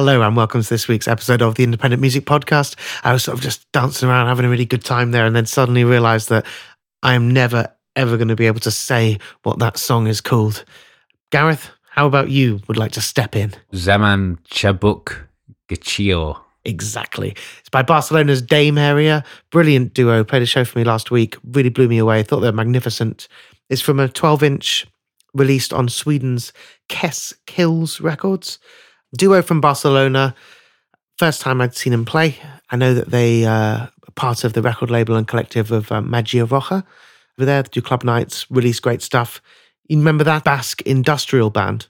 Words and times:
Hello 0.00 0.22
and 0.22 0.34
welcome 0.34 0.62
to 0.62 0.68
this 0.70 0.88
week's 0.88 1.06
episode 1.06 1.42
of 1.42 1.56
the 1.56 1.62
Independent 1.62 2.00
Music 2.00 2.24
Podcast. 2.24 2.74
I 3.04 3.12
was 3.12 3.22
sort 3.22 3.36
of 3.36 3.44
just 3.44 3.70
dancing 3.72 4.08
around, 4.08 4.28
having 4.28 4.46
a 4.46 4.48
really 4.48 4.64
good 4.64 4.82
time 4.82 5.10
there, 5.10 5.26
and 5.26 5.36
then 5.36 5.44
suddenly 5.44 5.84
realized 5.84 6.30
that 6.30 6.46
I 7.02 7.12
am 7.12 7.30
never, 7.30 7.70
ever 7.96 8.16
going 8.16 8.28
to 8.28 8.34
be 8.34 8.46
able 8.46 8.60
to 8.60 8.70
say 8.70 9.18
what 9.42 9.58
that 9.58 9.76
song 9.76 10.06
is 10.06 10.22
called. 10.22 10.64
Gareth, 11.30 11.68
how 11.90 12.06
about 12.06 12.30
you 12.30 12.62
would 12.66 12.78
like 12.78 12.92
to 12.92 13.02
step 13.02 13.36
in? 13.36 13.52
Zaman 13.74 14.38
Chabuk 14.48 15.18
Gachio. 15.68 16.40
Exactly. 16.64 17.36
It's 17.58 17.68
by 17.68 17.82
Barcelona's 17.82 18.40
Dame 18.40 18.78
Area. 18.78 19.22
Brilliant 19.50 19.92
duo. 19.92 20.24
Played 20.24 20.40
a 20.40 20.46
show 20.46 20.64
for 20.64 20.78
me 20.78 20.84
last 20.86 21.10
week. 21.10 21.36
Really 21.44 21.68
blew 21.68 21.88
me 21.88 21.98
away. 21.98 22.22
Thought 22.22 22.40
they 22.40 22.48
were 22.48 22.52
magnificent. 22.52 23.28
It's 23.68 23.82
from 23.82 24.00
a 24.00 24.08
12 24.08 24.42
inch 24.44 24.86
released 25.34 25.74
on 25.74 25.90
Sweden's 25.90 26.54
Kess 26.88 27.34
Kills 27.44 28.00
Records 28.00 28.58
duo 29.16 29.42
from 29.42 29.60
Barcelona. 29.60 30.34
First 31.18 31.40
time 31.40 31.60
I'd 31.60 31.74
seen 31.74 31.92
them 31.92 32.04
play. 32.04 32.38
I 32.70 32.76
know 32.76 32.94
that 32.94 33.10
they 33.10 33.44
uh, 33.44 33.50
are 33.52 33.90
part 34.14 34.44
of 34.44 34.52
the 34.52 34.62
record 34.62 34.90
label 34.90 35.16
and 35.16 35.26
collective 35.26 35.70
of 35.70 35.90
um, 35.92 36.10
Magia 36.10 36.46
Roja. 36.46 36.84
Over 37.38 37.46
there, 37.46 37.62
they 37.62 37.68
do 37.70 37.82
club 37.82 38.04
nights, 38.04 38.50
release 38.50 38.80
great 38.80 39.02
stuff. 39.02 39.42
You 39.88 39.98
remember 39.98 40.24
that 40.24 40.44
Basque 40.44 40.82
industrial 40.82 41.50
band 41.50 41.88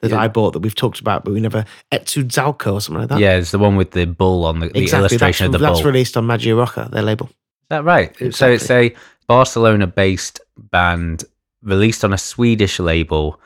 that 0.00 0.10
yeah. 0.10 0.20
I 0.20 0.28
bought 0.28 0.52
that 0.52 0.60
we've 0.60 0.74
talked 0.74 1.00
about, 1.00 1.24
but 1.24 1.32
we 1.32 1.40
never 1.40 1.64
Etsudzalco 1.92 2.74
or 2.74 2.80
something 2.80 3.02
like 3.02 3.08
that. 3.10 3.20
Yeah, 3.20 3.36
it's 3.36 3.52
the 3.52 3.58
one 3.58 3.76
with 3.76 3.92
the 3.92 4.04
bull 4.04 4.44
on 4.44 4.60
the, 4.60 4.68
the 4.68 4.80
exactly, 4.80 5.04
illustration 5.04 5.46
of 5.46 5.52
the 5.52 5.58
that's 5.58 5.68
bull. 5.68 5.76
That's 5.76 5.86
released 5.86 6.16
on 6.16 6.26
Magia 6.26 6.54
Roja, 6.54 6.90
their 6.90 7.02
label. 7.02 7.26
Is 7.26 7.68
that 7.68 7.84
right? 7.84 8.10
Exactly. 8.20 8.32
So 8.32 8.50
it's 8.50 8.70
a 8.70 8.94
Barcelona-based 9.28 10.40
band 10.56 11.24
released 11.62 12.04
on 12.04 12.12
a 12.12 12.18
Swedish 12.18 12.80
label 12.80 13.40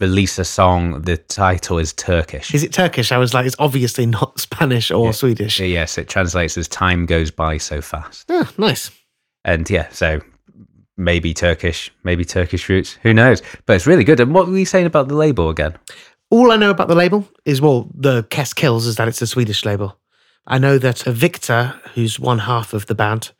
release 0.00 0.38
a 0.38 0.44
song. 0.44 1.02
The 1.02 1.16
title 1.16 1.78
is 1.78 1.92
Turkish. 1.92 2.54
Is 2.54 2.62
it 2.62 2.72
Turkish? 2.72 3.12
I 3.12 3.18
was 3.18 3.34
like, 3.34 3.46
it's 3.46 3.56
obviously 3.58 4.06
not 4.06 4.38
Spanish 4.40 4.90
or 4.90 5.06
yeah. 5.06 5.12
Swedish. 5.12 5.60
Yes, 5.60 5.98
it 5.98 6.08
translates 6.08 6.56
as 6.56 6.68
"Time 6.68 7.06
goes 7.06 7.30
by 7.30 7.58
so 7.58 7.80
fast." 7.80 8.26
Oh, 8.28 8.50
nice. 8.58 8.90
And 9.44 9.68
yeah, 9.68 9.88
so 9.90 10.20
maybe 10.96 11.34
Turkish, 11.34 11.92
maybe 12.02 12.24
Turkish 12.24 12.68
roots. 12.68 12.98
Who 13.02 13.12
knows? 13.12 13.42
But 13.66 13.76
it's 13.76 13.86
really 13.86 14.04
good. 14.04 14.20
And 14.20 14.34
what 14.34 14.46
were 14.46 14.56
you 14.56 14.66
saying 14.66 14.86
about 14.86 15.08
the 15.08 15.14
label 15.14 15.50
again? 15.50 15.76
All 16.30 16.50
I 16.50 16.56
know 16.56 16.70
about 16.70 16.88
the 16.88 16.94
label 16.94 17.28
is, 17.44 17.60
well, 17.60 17.88
the 17.94 18.24
Kess 18.24 18.54
Kills 18.54 18.86
is 18.86 18.96
that 18.96 19.08
it's 19.08 19.22
a 19.22 19.26
Swedish 19.26 19.64
label. 19.64 19.98
I 20.46 20.58
know 20.58 20.78
that 20.78 21.06
a 21.06 21.12
Victor, 21.12 21.80
who's 21.94 22.18
one 22.18 22.40
half 22.40 22.74
of 22.74 22.86
the 22.86 22.94
band, 22.94 23.32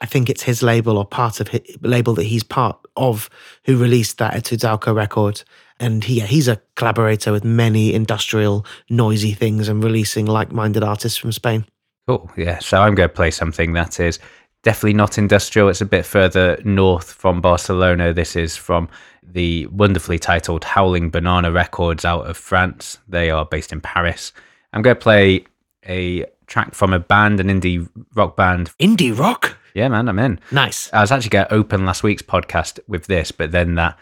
I 0.00 0.06
think 0.06 0.28
it's 0.28 0.42
his 0.42 0.62
label 0.62 0.98
or 0.98 1.04
part 1.04 1.40
of 1.40 1.48
his 1.48 1.62
label 1.80 2.14
that 2.14 2.24
he's 2.24 2.42
part 2.42 2.78
of, 2.96 3.30
who 3.64 3.76
released 3.76 4.18
that 4.18 4.34
Etudauka 4.34 4.94
record. 4.94 5.42
And 5.78 6.04
he, 6.04 6.18
yeah, 6.18 6.26
he's 6.26 6.48
a 6.48 6.60
collaborator 6.74 7.32
with 7.32 7.44
many 7.44 7.92
industrial, 7.92 8.64
noisy 8.88 9.32
things 9.32 9.68
and 9.68 9.82
releasing 9.84 10.26
like 10.26 10.52
minded 10.52 10.82
artists 10.82 11.18
from 11.18 11.32
Spain. 11.32 11.66
Cool. 12.06 12.30
Yeah. 12.36 12.60
So 12.60 12.80
I'm 12.80 12.94
going 12.94 13.08
to 13.08 13.14
play 13.14 13.30
something 13.30 13.72
that 13.74 14.00
is 14.00 14.18
definitely 14.62 14.94
not 14.94 15.18
industrial. 15.18 15.68
It's 15.68 15.80
a 15.80 15.86
bit 15.86 16.06
further 16.06 16.58
north 16.64 17.12
from 17.12 17.40
Barcelona. 17.40 18.12
This 18.12 18.36
is 18.36 18.56
from 18.56 18.88
the 19.22 19.66
wonderfully 19.66 20.18
titled 20.18 20.64
Howling 20.64 21.10
Banana 21.10 21.52
Records 21.52 22.04
out 22.04 22.26
of 22.26 22.36
France. 22.36 22.98
They 23.08 23.30
are 23.30 23.44
based 23.44 23.72
in 23.72 23.80
Paris. 23.80 24.32
I'm 24.72 24.82
going 24.82 24.96
to 24.96 25.00
play 25.00 25.44
a 25.86 26.24
track 26.46 26.74
from 26.74 26.92
a 26.92 26.98
band, 26.98 27.40
an 27.40 27.48
indie 27.48 27.88
rock 28.14 28.36
band. 28.36 28.72
Indie 28.78 29.16
rock? 29.16 29.58
Yeah, 29.74 29.88
man, 29.88 30.08
I'm 30.08 30.18
in. 30.18 30.40
Nice. 30.50 30.90
I 30.92 31.00
was 31.00 31.12
actually 31.12 31.30
going 31.30 31.46
to 31.46 31.54
open 31.54 31.84
last 31.84 32.02
week's 32.02 32.22
podcast 32.22 32.78
with 32.88 33.06
this, 33.06 33.30
but 33.30 33.52
then 33.52 33.74
that 33.74 33.98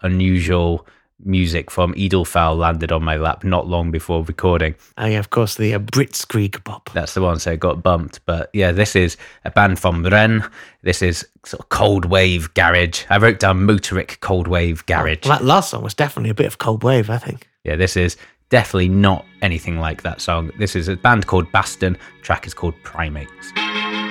unusual 0.00 0.86
music 1.24 1.70
from 1.70 1.94
Edelfall 1.94 2.56
landed 2.56 2.92
on 2.92 3.02
my 3.02 3.16
lap 3.16 3.44
not 3.44 3.66
long 3.66 3.90
before 3.90 4.24
recording. 4.24 4.74
Oh, 4.96 5.06
yeah, 5.06 5.18
of 5.18 5.30
course, 5.30 5.56
the 5.56 5.74
uh, 5.74 5.78
Blitzkrieg 5.78 6.62
pop. 6.64 6.90
That's 6.92 7.14
the 7.14 7.22
one, 7.22 7.38
so 7.38 7.52
it 7.52 7.60
got 7.60 7.82
bumped. 7.82 8.20
But 8.26 8.50
yeah, 8.52 8.72
this 8.72 8.94
is 8.96 9.16
a 9.44 9.50
band 9.50 9.78
from 9.78 10.04
Rennes. 10.04 10.44
This 10.82 11.02
is 11.02 11.26
sort 11.44 11.60
of 11.60 11.68
cold 11.68 12.04
wave 12.04 12.52
garage. 12.54 13.04
I 13.10 13.18
wrote 13.18 13.40
down 13.40 13.60
Motorik 13.60 14.20
cold 14.20 14.48
wave 14.48 14.84
garage. 14.86 15.24
Well, 15.24 15.38
that 15.38 15.44
last 15.44 15.70
song 15.70 15.82
was 15.82 15.94
definitely 15.94 16.30
a 16.30 16.34
bit 16.34 16.46
of 16.46 16.58
cold 16.58 16.84
wave, 16.84 17.10
I 17.10 17.18
think. 17.18 17.48
Yeah, 17.64 17.76
this 17.76 17.96
is 17.96 18.16
definitely 18.48 18.88
not 18.88 19.24
anything 19.42 19.78
like 19.78 20.02
that 20.02 20.20
song. 20.20 20.50
This 20.58 20.76
is 20.76 20.88
a 20.88 20.96
band 20.96 21.26
called 21.26 21.50
Baston. 21.52 21.96
Track 22.22 22.46
is 22.46 22.54
called 22.54 22.74
Primates. 22.82 24.07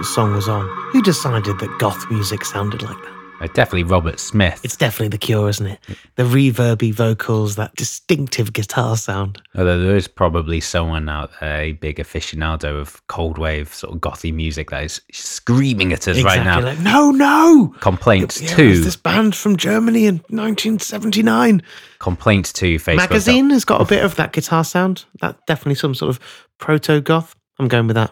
That 0.00 0.06
song 0.06 0.32
was 0.32 0.48
on, 0.48 0.66
who 0.92 1.02
decided 1.02 1.58
that 1.58 1.78
goth 1.78 2.10
music 2.10 2.42
sounded 2.44 2.80
like 2.82 2.96
that? 2.96 3.12
Uh, 3.42 3.46
definitely 3.54 3.84
Robert 3.84 4.18
Smith. 4.18 4.60
It's 4.64 4.76
definitely 4.76 5.08
the 5.08 5.18
cure, 5.18 5.48
isn't 5.50 5.66
it? 5.66 5.78
The 6.16 6.22
reverby 6.24 6.92
vocals, 6.92 7.56
that 7.56 7.74
distinctive 7.74 8.52
guitar 8.54 8.96
sound. 8.96 9.40
Although 9.56 9.78
there 9.80 9.96
is 9.96 10.08
probably 10.08 10.60
someone 10.60 11.08
out 11.10 11.30
there, 11.40 11.60
a 11.60 11.72
big 11.72 11.96
aficionado 11.96 12.80
of 12.80 13.06
cold 13.08 13.36
wave 13.38 13.72
sort 13.74 13.94
of 13.94 14.00
gothy 14.00 14.32
music 14.32 14.70
that 14.70 14.84
is 14.84 15.00
screaming 15.12 15.92
at 15.92 16.06
us 16.08 16.22
right 16.22 16.42
now. 16.44 16.60
Like, 16.60 16.78
no, 16.80 17.10
no. 17.10 17.74
Complaints 17.80 18.40
Yeah, 18.40 18.56
to 18.56 18.80
this 18.82 18.96
band 18.96 19.34
from 19.34 19.56
Germany 19.56 20.06
in 20.06 20.16
1979. 20.28 21.62
complaints 21.98 22.52
to 22.54 22.76
Facebook. 22.76 22.96
Magazine 22.96 23.50
has 23.50 23.64
got 23.66 23.80
a 23.82 23.84
bit 23.84 24.02
of 24.04 24.16
that 24.16 24.32
guitar 24.32 24.64
sound. 24.64 25.04
That 25.20 25.44
definitely 25.46 25.74
some 25.76 25.94
sort 25.94 26.10
of 26.10 26.20
proto 26.58 27.00
goth. 27.02 27.34
I'm 27.58 27.68
going 27.68 27.86
with 27.86 27.96
that. 27.96 28.10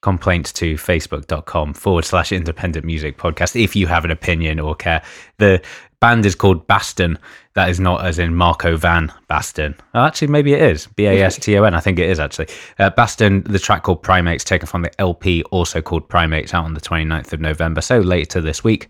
Complaints 0.00 0.52
to 0.52 0.74
facebook.com 0.76 1.74
forward 1.74 2.04
slash 2.04 2.30
independent 2.30 2.84
music 2.84 3.18
podcast 3.18 3.60
if 3.60 3.74
you 3.74 3.86
have 3.86 4.04
an 4.04 4.10
opinion 4.10 4.60
or 4.60 4.74
care. 4.74 5.02
The 5.38 5.60
band 6.00 6.24
is 6.24 6.34
called 6.34 6.66
Baston. 6.66 7.18
That 7.54 7.68
is 7.68 7.80
not 7.80 8.04
as 8.04 8.18
in 8.18 8.34
Marco 8.34 8.76
Van 8.76 9.12
Basten. 9.28 9.76
Oh, 9.94 10.04
actually, 10.04 10.28
maybe 10.28 10.52
it 10.52 10.62
is. 10.62 10.86
B 10.86 11.06
A 11.06 11.24
S 11.24 11.36
T 11.36 11.56
O 11.58 11.64
N. 11.64 11.74
I 11.74 11.80
think 11.80 11.98
it 11.98 12.08
is 12.08 12.20
actually. 12.20 12.48
Uh, 12.78 12.90
Baston, 12.90 13.42
the 13.42 13.58
track 13.58 13.82
called 13.82 14.02
Primates, 14.02 14.44
taken 14.44 14.66
from 14.66 14.82
the 14.82 15.00
LP, 15.00 15.42
also 15.44 15.82
called 15.82 16.08
Primates, 16.08 16.54
out 16.54 16.64
on 16.64 16.74
the 16.74 16.80
29th 16.80 17.32
of 17.32 17.40
November. 17.40 17.80
So 17.80 17.98
later 17.98 18.40
this 18.40 18.62
week 18.62 18.88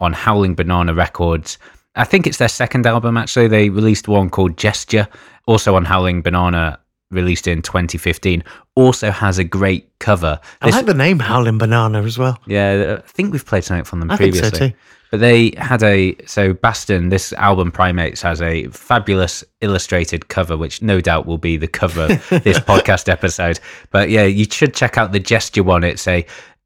on 0.00 0.12
Howling 0.12 0.54
Banana 0.54 0.94
Records. 0.94 1.58
I 1.96 2.04
think 2.04 2.26
it's 2.26 2.38
their 2.38 2.48
second 2.48 2.86
album, 2.86 3.16
actually. 3.16 3.48
They 3.48 3.68
released 3.68 4.08
one 4.08 4.30
called 4.30 4.56
Gesture, 4.56 5.08
also 5.46 5.74
on 5.74 5.84
Howling 5.84 6.22
Banana, 6.22 6.78
released 7.10 7.46
in 7.46 7.62
2015. 7.62 8.42
Also 8.76 9.10
has 9.10 9.38
a 9.38 9.44
great 9.44 9.88
cover. 9.98 10.38
I 10.62 10.66
This- 10.66 10.74
like 10.76 10.86
the 10.86 10.94
name 10.94 11.18
Howling 11.18 11.58
Banana 11.58 12.02
as 12.02 12.16
well. 12.18 12.38
yeah, 12.46 12.98
I 12.98 13.08
think 13.08 13.32
we've 13.32 13.44
played 13.44 13.64
something 13.64 13.84
from 13.84 14.00
them 14.00 14.10
I 14.10 14.14
so 14.14 14.18
previously. 14.18 14.70
too. 14.70 14.74
But 15.10 15.18
they 15.18 15.52
had 15.58 15.82
a 15.82 16.14
so 16.26 16.52
Baston. 16.52 17.08
This 17.08 17.32
album 17.32 17.72
Primates 17.72 18.22
has 18.22 18.40
a 18.40 18.68
fabulous 18.68 19.42
illustrated 19.60 20.28
cover, 20.28 20.56
which 20.56 20.82
no 20.82 21.00
doubt 21.00 21.26
will 21.26 21.36
be 21.38 21.56
the 21.56 21.66
cover 21.66 22.02
of 22.04 22.28
this 22.44 22.60
podcast 22.60 23.08
episode. 23.08 23.58
But 23.90 24.10
yeah, 24.10 24.22
you 24.22 24.44
should 24.48 24.72
check 24.72 24.96
out 24.96 25.10
the 25.10 25.18
gesture 25.18 25.64
one. 25.64 25.82
It's 25.82 26.06
a 26.06 26.24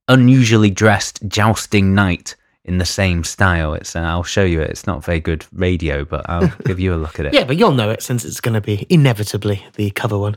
unusually 0.09 0.69
dressed 0.69 1.27
jousting 1.27 1.95
knight 1.95 2.37
in 2.65 2.79
the 2.79 2.87
same 2.87 3.25
style. 3.25 3.75
It's 3.75 3.95
uh, 3.95 4.01
I'll 4.01 4.23
show 4.23 4.45
you 4.45 4.61
it. 4.61 4.71
It's 4.71 4.87
not 4.87 5.05
very 5.05 5.21
good 5.21 5.47
radio, 5.53 6.05
but 6.05 6.29
I'll 6.29 6.53
give 6.65 6.81
you 6.81 6.95
a 6.95 6.97
look 6.97 7.21
at 7.21 7.27
it. 7.27 7.35
Yeah, 7.35 7.45
but 7.45 7.57
you'll 7.57 7.73
know 7.73 7.91
it 7.91 8.03
since 8.03 8.25
it's 8.25 8.41
going 8.41 8.55
to 8.55 8.61
be 8.61 8.87
inevitably 8.89 9.65
the 9.75 9.91
cover 9.91 10.19
one. 10.19 10.37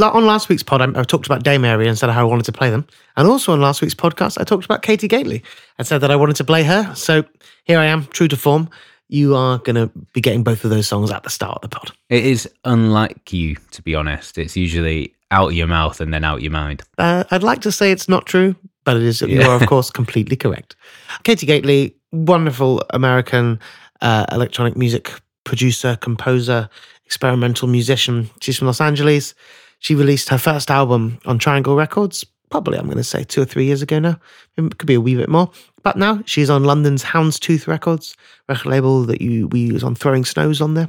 On 0.00 0.24
last 0.24 0.48
week's 0.48 0.62
pod, 0.62 0.80
I, 0.80 1.00
I 1.00 1.04
talked 1.04 1.26
about 1.26 1.42
Dame 1.42 1.64
Area 1.66 1.88
and 1.88 1.98
said 1.98 2.08
how 2.08 2.22
I 2.22 2.24
wanted 2.24 2.46
to 2.46 2.52
play 2.52 2.70
them. 2.70 2.86
And 3.16 3.28
also 3.28 3.52
on 3.52 3.60
last 3.60 3.82
week's 3.82 3.94
podcast, 3.94 4.40
I 4.40 4.44
talked 4.44 4.64
about 4.64 4.82
Katie 4.82 5.08
Gately 5.08 5.42
and 5.78 5.86
said 5.86 5.98
that 5.98 6.10
I 6.10 6.16
wanted 6.16 6.36
to 6.36 6.44
play 6.44 6.62
her. 6.62 6.94
So 6.94 7.24
here 7.64 7.78
I 7.78 7.86
am, 7.86 8.06
true 8.06 8.28
to 8.28 8.36
form. 8.36 8.70
You 9.08 9.36
are 9.36 9.58
going 9.58 9.76
to 9.76 9.90
be 10.14 10.22
getting 10.22 10.42
both 10.42 10.64
of 10.64 10.70
those 10.70 10.88
songs 10.88 11.10
at 11.10 11.22
the 11.24 11.28
start 11.30 11.56
of 11.56 11.60
the 11.60 11.68
pod. 11.68 11.92
It 12.08 12.24
is 12.24 12.48
unlike 12.64 13.34
you, 13.34 13.56
to 13.72 13.82
be 13.82 13.94
honest. 13.94 14.38
It's 14.38 14.56
usually 14.56 15.14
out 15.30 15.48
of 15.48 15.52
your 15.52 15.66
mouth 15.66 16.00
and 16.00 16.14
then 16.14 16.24
out 16.24 16.40
your 16.40 16.52
mind. 16.52 16.82
Uh, 16.96 17.24
I'd 17.30 17.42
like 17.42 17.60
to 17.62 17.72
say 17.72 17.92
it's 17.92 18.08
not 18.08 18.24
true, 18.24 18.56
but 18.84 18.96
it 18.96 19.02
is. 19.02 19.22
you 19.22 19.42
are, 19.42 19.54
of 19.54 19.66
course, 19.66 19.90
completely 19.90 20.36
correct. 20.36 20.76
Katie 21.24 21.46
Gately, 21.46 21.94
wonderful 22.12 22.82
American 22.90 23.58
uh, 24.00 24.26
electronic 24.32 24.76
music 24.76 25.12
producer, 25.44 25.96
composer, 25.96 26.68
experimental 27.04 27.68
musician. 27.68 28.30
She's 28.40 28.58
from 28.58 28.66
Los 28.66 28.80
Angeles. 28.80 29.34
She 29.80 29.94
released 29.94 30.28
her 30.28 30.38
first 30.38 30.70
album 30.70 31.18
on 31.26 31.38
Tri 31.38 31.56
Angle 31.56 31.74
Records, 31.74 32.24
probably, 32.50 32.78
I'm 32.78 32.84
going 32.86 32.96
to 32.98 33.04
say, 33.04 33.24
two 33.24 33.42
or 33.42 33.44
three 33.44 33.64
years 33.64 33.82
ago 33.82 33.98
now. 33.98 34.18
It 34.56 34.78
could 34.78 34.86
be 34.86 34.94
a 34.94 35.00
wee 35.00 35.16
bit 35.16 35.28
more. 35.28 35.50
But 35.82 35.96
now 35.96 36.22
she's 36.26 36.50
on 36.50 36.64
London's 36.64 37.02
Houndstooth 37.02 37.66
Records, 37.66 38.16
record 38.48 38.66
label 38.66 39.02
that 39.04 39.20
you 39.20 39.48
we 39.48 39.60
use 39.60 39.82
on 39.82 39.94
Throwing 39.96 40.24
Snows 40.24 40.60
on 40.60 40.74
there, 40.74 40.88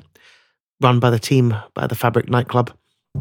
run 0.82 1.00
by 1.00 1.10
the 1.10 1.20
team 1.20 1.56
by 1.74 1.88
the 1.88 1.96
Fabric 1.96 2.30
nightclub. 2.30 2.72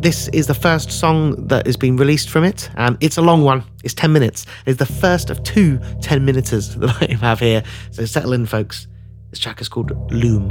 This 0.01 0.29
is 0.29 0.47
the 0.47 0.55
first 0.55 0.91
song 0.91 1.49
that 1.49 1.67
has 1.67 1.77
been 1.77 1.99
released 1.99 2.31
from 2.31 2.45
it, 2.45 2.71
and 2.77 2.97
it's 3.01 3.19
a 3.19 3.23
long 3.23 3.43
one. 3.43 3.63
It's 3.85 3.93
10 3.93 4.11
minutes. 4.11 4.47
It's 4.65 4.79
the 4.79 4.87
first 4.87 5.29
of 5.29 5.43
two 5.43 5.79
10 6.01 6.25
minuters 6.25 6.75
that 6.77 6.97
I 7.03 7.15
have 7.21 7.41
here. 7.41 7.63
So 7.91 8.07
settle 8.07 8.33
in, 8.33 8.47
folks. 8.47 8.87
This 9.29 9.39
track 9.39 9.61
is 9.61 9.69
called 9.69 9.93
Loom. 10.11 10.49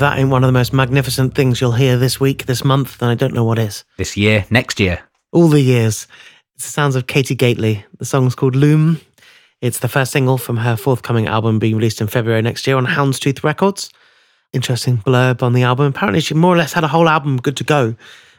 That 0.00 0.18
ain't 0.18 0.30
one 0.30 0.42
of 0.42 0.48
the 0.48 0.52
most 0.52 0.72
magnificent 0.72 1.34
things 1.34 1.60
you'll 1.60 1.72
hear 1.72 1.96
this 1.96 2.18
week, 2.18 2.46
this 2.46 2.64
month, 2.64 2.98
then 2.98 3.08
I 3.08 3.14
don't 3.14 3.34
know 3.34 3.44
what 3.44 3.58
is. 3.58 3.84
This 3.96 4.16
year, 4.16 4.44
next 4.50 4.80
year. 4.80 5.00
All 5.32 5.48
the 5.48 5.60
years. 5.60 6.06
It's 6.56 6.64
the 6.64 6.72
sounds 6.72 6.96
of 6.96 7.06
Katie 7.06 7.34
Gately. 7.34 7.84
The 7.98 8.04
song's 8.04 8.34
called 8.34 8.56
Loom. 8.56 9.00
It's 9.60 9.78
the 9.78 9.88
first 9.88 10.12
single 10.12 10.38
from 10.38 10.56
her 10.58 10.76
forthcoming 10.76 11.26
album 11.26 11.58
being 11.58 11.76
released 11.76 12.00
in 12.00 12.06
February 12.06 12.42
next 12.42 12.66
year 12.66 12.76
on 12.76 12.86
Houndstooth 12.86 13.44
Records. 13.44 13.90
Interesting 14.52 14.98
blurb 14.98 15.42
on 15.42 15.52
the 15.52 15.62
album. 15.62 15.86
Apparently, 15.86 16.20
she 16.20 16.34
more 16.34 16.54
or 16.54 16.56
less 16.56 16.72
had 16.72 16.84
a 16.84 16.88
whole 16.88 17.08
album 17.08 17.36
good 17.36 17.56
to 17.58 17.64
go. 17.64 17.94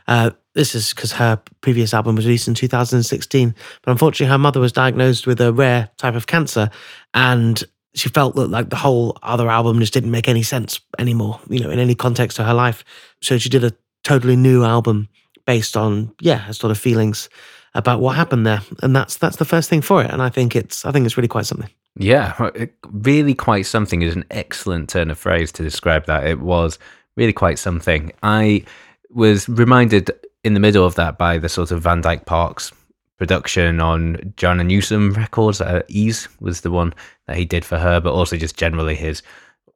Uh, 0.08 0.32
this 0.56 0.76
is 0.76 0.94
because 0.94 1.14
her 1.14 1.42
previous 1.62 1.94
album 1.94 2.16
was 2.16 2.26
released 2.26 2.48
in 2.48 2.54
2016. 2.54 3.56
But 3.84 3.92
unfortunately, 3.92 4.32
her 4.32 4.38
mother 4.38 4.60
was 4.60 4.74
diagnosed 4.74 5.28
with 5.28 5.40
a 5.40 5.54
rare 5.54 5.90
type 5.98 6.16
of 6.16 6.28
cancer. 6.28 6.70
And 7.14 7.64
she 7.94 8.10
felt 8.10 8.36
that 8.36 8.50
like 8.50 8.70
the 8.70 8.76
whole 8.76 9.18
other 9.24 9.50
album 9.50 9.80
just 9.80 9.94
didn't 9.94 10.12
make 10.12 10.28
any 10.28 10.44
sense 10.44 10.80
anymore, 10.98 11.40
you 11.50 11.60
know, 11.60 11.70
in 11.70 11.80
any 11.80 11.96
context 11.96 12.40
of 12.40 12.46
her 12.46 12.54
life. 12.54 12.84
So 13.22 13.38
she 13.38 13.50
did 13.50 13.64
a 13.64 13.74
totally 14.04 14.36
new 14.36 14.64
album 14.64 15.10
based 15.46 15.76
on, 15.76 16.14
yeah, 16.22 16.38
her 16.38 16.54
sort 16.54 16.72
of 16.72 16.78
feelings 16.78 17.30
about 17.74 18.00
what 18.00 18.16
happened 18.16 18.46
there. 18.46 18.62
And 18.82 18.96
that's 18.96 19.18
that's 19.18 19.38
the 19.38 19.46
first 19.46 19.70
thing 19.70 19.82
for 19.82 20.04
it. 20.04 20.12
And 20.12 20.22
I 20.22 20.30
think 20.30 20.56
it's 20.56 20.86
I 20.86 20.92
think 20.92 21.06
it's 21.06 21.18
really 21.18 21.28
quite 21.28 21.46
something. 21.46 21.70
Yeah, 21.96 22.50
really 22.92 23.34
quite 23.34 23.66
something 23.66 24.02
is 24.02 24.16
an 24.16 24.24
excellent 24.32 24.90
turn 24.90 25.12
of 25.12 25.20
phrase 25.20 25.52
to 25.54 25.64
describe 25.64 26.06
that. 26.06 26.26
It 26.26 26.40
was 26.40 26.80
really 27.18 27.34
quite 27.34 27.60
something. 27.60 28.12
I 28.24 28.64
was 29.10 29.50
reminded 29.50 30.10
in 30.46 30.54
the 30.54 30.62
middle 30.62 30.86
of 30.86 30.96
that 30.96 31.18
by 31.18 31.38
the 31.38 31.50
sort 31.50 31.72
of 31.72 31.82
Van 31.82 32.00
Dyke 32.00 32.26
Parks 32.26 32.72
production 33.22 33.80
on 33.80 34.34
Joanna 34.36 34.64
Newsom 34.64 35.12
records. 35.14 35.62
Uh, 35.62 35.84
Ys 35.90 36.28
was 36.40 36.62
the 36.62 36.72
one 36.72 36.92
that 37.28 37.38
he 37.38 37.46
did 37.46 37.64
for 37.64 37.78
her, 37.78 38.00
but 38.00 38.14
also 38.14 38.36
just 38.36 38.58
generally 38.58 38.96
his 38.96 39.22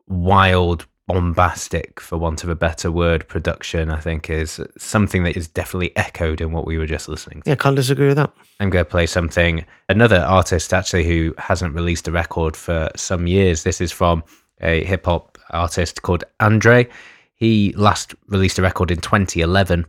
wild, 0.08 0.88
bombastic, 1.06 2.00
for 2.00 2.18
want 2.18 2.44
of 2.44 2.50
a 2.50 2.56
better 2.56 2.92
word, 2.92 3.28
production. 3.28 3.92
I 3.92 4.00
think 4.00 4.32
is 4.32 4.60
something 4.80 5.22
that 5.26 5.38
is 5.38 5.48
definitely 5.48 5.96
echoed 5.96 6.42
in 6.42 6.54
what 6.54 6.66
we 6.66 6.80
were 6.80 6.88
just 6.88 7.08
listening 7.08 7.44
to. 7.44 7.52
Yeah, 7.52 7.56
can't 7.56 7.76
disagree 7.76 8.08
with 8.08 8.18
that. 8.18 8.34
I'm 8.60 8.72
going 8.72 8.84
to 8.84 8.90
play 8.90 9.06
something. 9.06 9.64
Another 9.90 10.22
artist 10.22 10.74
actually 10.74 11.06
who 11.06 11.36
hasn't 11.38 11.76
released 11.76 12.08
a 12.08 12.12
record 12.12 12.58
for 12.58 12.90
some 12.96 13.28
years. 13.28 13.62
This 13.62 13.80
is 13.80 13.92
from 13.92 14.24
a 14.62 14.84
hip 14.86 15.06
hop 15.06 15.38
artist 15.52 16.02
called 16.02 16.24
Andre. 16.40 16.90
He 17.36 17.74
last 17.74 18.16
released 18.28 18.58
a 18.58 18.64
record 18.64 18.90
in 18.90 19.02
2011 19.02 19.86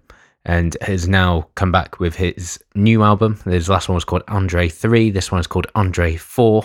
and 0.46 0.76
has 0.80 1.08
now 1.08 1.48
come 1.56 1.72
back 1.72 2.00
with 2.00 2.14
his 2.14 2.58
new 2.74 3.02
album. 3.02 3.38
His 3.44 3.68
last 3.68 3.88
one 3.88 3.96
was 3.96 4.04
called 4.04 4.22
Andre 4.28 4.68
3. 4.68 5.10
This 5.10 5.30
one 5.30 5.40
is 5.40 5.46
called 5.46 5.66
Andre 5.74 6.16
4. 6.16 6.64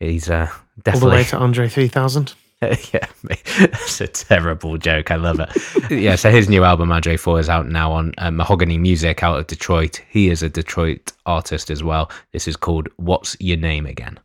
He's 0.00 0.30
uh, 0.30 0.48
All 0.50 0.56
the 0.76 0.82
definitely 0.82 1.16
way 1.16 1.24
to 1.24 1.38
Andre 1.38 1.68
3000. 1.68 2.34
yeah, 2.62 3.06
that's 3.58 4.00
a 4.00 4.06
terrible 4.06 4.78
joke. 4.78 5.10
I 5.10 5.16
love 5.16 5.38
it. 5.38 5.90
yeah, 5.90 6.16
so 6.16 6.30
his 6.30 6.48
new 6.48 6.64
album, 6.64 6.90
Andre 6.90 7.16
4, 7.16 7.40
is 7.40 7.48
out 7.48 7.68
now 7.68 7.92
on 7.92 8.14
uh, 8.18 8.30
Mahogany 8.30 8.78
Music 8.78 9.22
out 9.22 9.38
of 9.38 9.46
Detroit. 9.46 10.00
He 10.08 10.30
is 10.30 10.42
a 10.42 10.48
Detroit 10.48 11.12
artist 11.26 11.70
as 11.70 11.84
well. 11.84 12.10
This 12.32 12.48
is 12.48 12.56
called 12.56 12.88
What's 12.96 13.36
Your 13.38 13.58
Name 13.58 13.84
Again? 13.86 14.18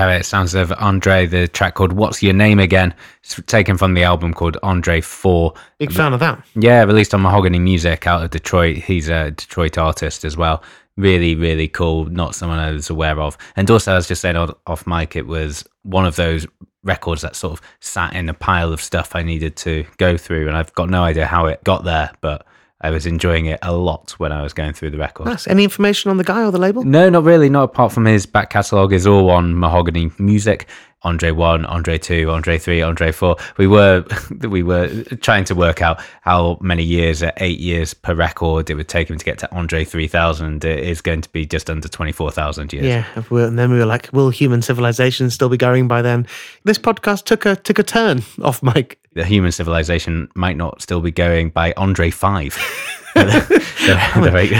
Have 0.00 0.10
it. 0.18 0.24
Sounds 0.24 0.54
of 0.54 0.72
Andre, 0.78 1.26
the 1.26 1.46
track 1.46 1.74
called 1.74 1.92
What's 1.92 2.22
Your 2.22 2.32
Name 2.32 2.58
Again? 2.58 2.94
It's 3.22 3.38
taken 3.42 3.76
from 3.76 3.92
the 3.92 4.02
album 4.02 4.32
called 4.32 4.56
Andre 4.62 5.02
4. 5.02 5.52
Big 5.78 5.92
fan 5.92 6.14
of 6.14 6.20
that. 6.20 6.42
Yeah, 6.54 6.82
released 6.84 7.12
on 7.12 7.20
Mahogany 7.20 7.58
Music 7.58 8.06
out 8.06 8.24
of 8.24 8.30
Detroit. 8.30 8.78
He's 8.78 9.10
a 9.10 9.30
Detroit 9.32 9.76
artist 9.76 10.24
as 10.24 10.38
well. 10.38 10.62
Really, 10.96 11.34
really 11.34 11.68
cool. 11.68 12.06
Not 12.06 12.34
someone 12.34 12.58
I 12.58 12.70
was 12.70 12.88
aware 12.88 13.20
of. 13.20 13.36
And 13.56 13.70
also, 13.70 13.92
I 13.92 13.96
was 13.96 14.08
just 14.08 14.22
saying 14.22 14.36
off 14.36 14.86
mic, 14.86 15.16
it 15.16 15.26
was 15.26 15.66
one 15.82 16.06
of 16.06 16.16
those 16.16 16.46
records 16.82 17.20
that 17.20 17.36
sort 17.36 17.52
of 17.52 17.60
sat 17.80 18.14
in 18.14 18.30
a 18.30 18.34
pile 18.34 18.72
of 18.72 18.80
stuff 18.80 19.14
I 19.14 19.22
needed 19.22 19.54
to 19.56 19.84
go 19.98 20.16
through. 20.16 20.48
And 20.48 20.56
I've 20.56 20.72
got 20.72 20.88
no 20.88 21.02
idea 21.02 21.26
how 21.26 21.44
it 21.44 21.62
got 21.62 21.84
there, 21.84 22.10
but 22.22 22.46
I 22.80 22.90
was 22.90 23.04
enjoying 23.04 23.46
it 23.46 23.58
a 23.62 23.72
lot 23.72 24.12
when 24.12 24.32
I 24.32 24.42
was 24.42 24.52
going 24.54 24.72
through 24.72 24.90
the 24.90 24.98
record. 24.98 25.26
Nice. 25.26 25.46
Any 25.46 25.64
information 25.64 26.10
on 26.10 26.16
the 26.16 26.24
guy 26.24 26.42
or 26.42 26.50
the 26.50 26.58
label? 26.58 26.82
No, 26.82 27.10
not 27.10 27.24
really. 27.24 27.50
Not 27.50 27.64
apart 27.64 27.92
from 27.92 28.06
his 28.06 28.24
back 28.24 28.50
catalogue 28.50 28.92
is 28.92 29.06
all 29.06 29.30
on 29.30 29.54
Mahogany 29.58 30.10
Music. 30.18 30.66
Andre 31.02 31.30
one, 31.30 31.64
Andre 31.64 31.96
two, 31.98 32.30
Andre 32.30 32.58
three, 32.58 32.82
Andre 32.82 33.10
four. 33.12 33.36
We 33.56 33.66
were 33.66 34.04
we 34.48 34.62
were 34.62 34.88
trying 35.20 35.44
to 35.44 35.54
work 35.54 35.80
out 35.80 36.00
how 36.20 36.58
many 36.60 36.82
years 36.82 37.22
at 37.22 37.34
eight 37.38 37.58
years 37.58 37.94
per 37.94 38.14
record 38.14 38.68
it 38.68 38.74
would 38.74 38.88
take 38.88 39.08
him 39.08 39.16
to 39.16 39.24
get 39.24 39.38
to 39.38 39.54
Andre 39.54 39.84
three 39.84 40.08
thousand. 40.08 40.64
It 40.64 40.80
is 40.80 41.00
going 41.00 41.22
to 41.22 41.32
be 41.32 41.46
just 41.46 41.70
under 41.70 41.88
twenty 41.88 42.12
four 42.12 42.30
thousand 42.30 42.72
years. 42.72 42.86
Yeah, 42.86 43.04
and 43.30 43.58
then 43.58 43.70
we 43.70 43.78
were 43.78 43.86
like, 43.86 44.10
"Will 44.12 44.30
human 44.30 44.62
civilization 44.62 45.30
still 45.30 45.48
be 45.48 45.56
going 45.56 45.88
by 45.88 46.02
then?" 46.02 46.26
This 46.64 46.78
podcast 46.78 47.24
took 47.24 47.46
a 47.46 47.56
took 47.56 47.78
a 47.78 47.82
turn 47.84 48.22
off 48.42 48.62
mic. 48.62 48.98
The 49.14 49.24
human 49.24 49.52
civilization 49.52 50.28
might 50.34 50.56
not 50.56 50.82
still 50.82 51.00
be 51.00 51.10
going 51.10 51.50
by 51.50 51.72
Andre 51.76 52.10
five. 52.10 52.56
the, 53.86 53.94
the, 54.14 54.20
the 54.20 54.26
the 54.26 54.32
rate 54.32 54.50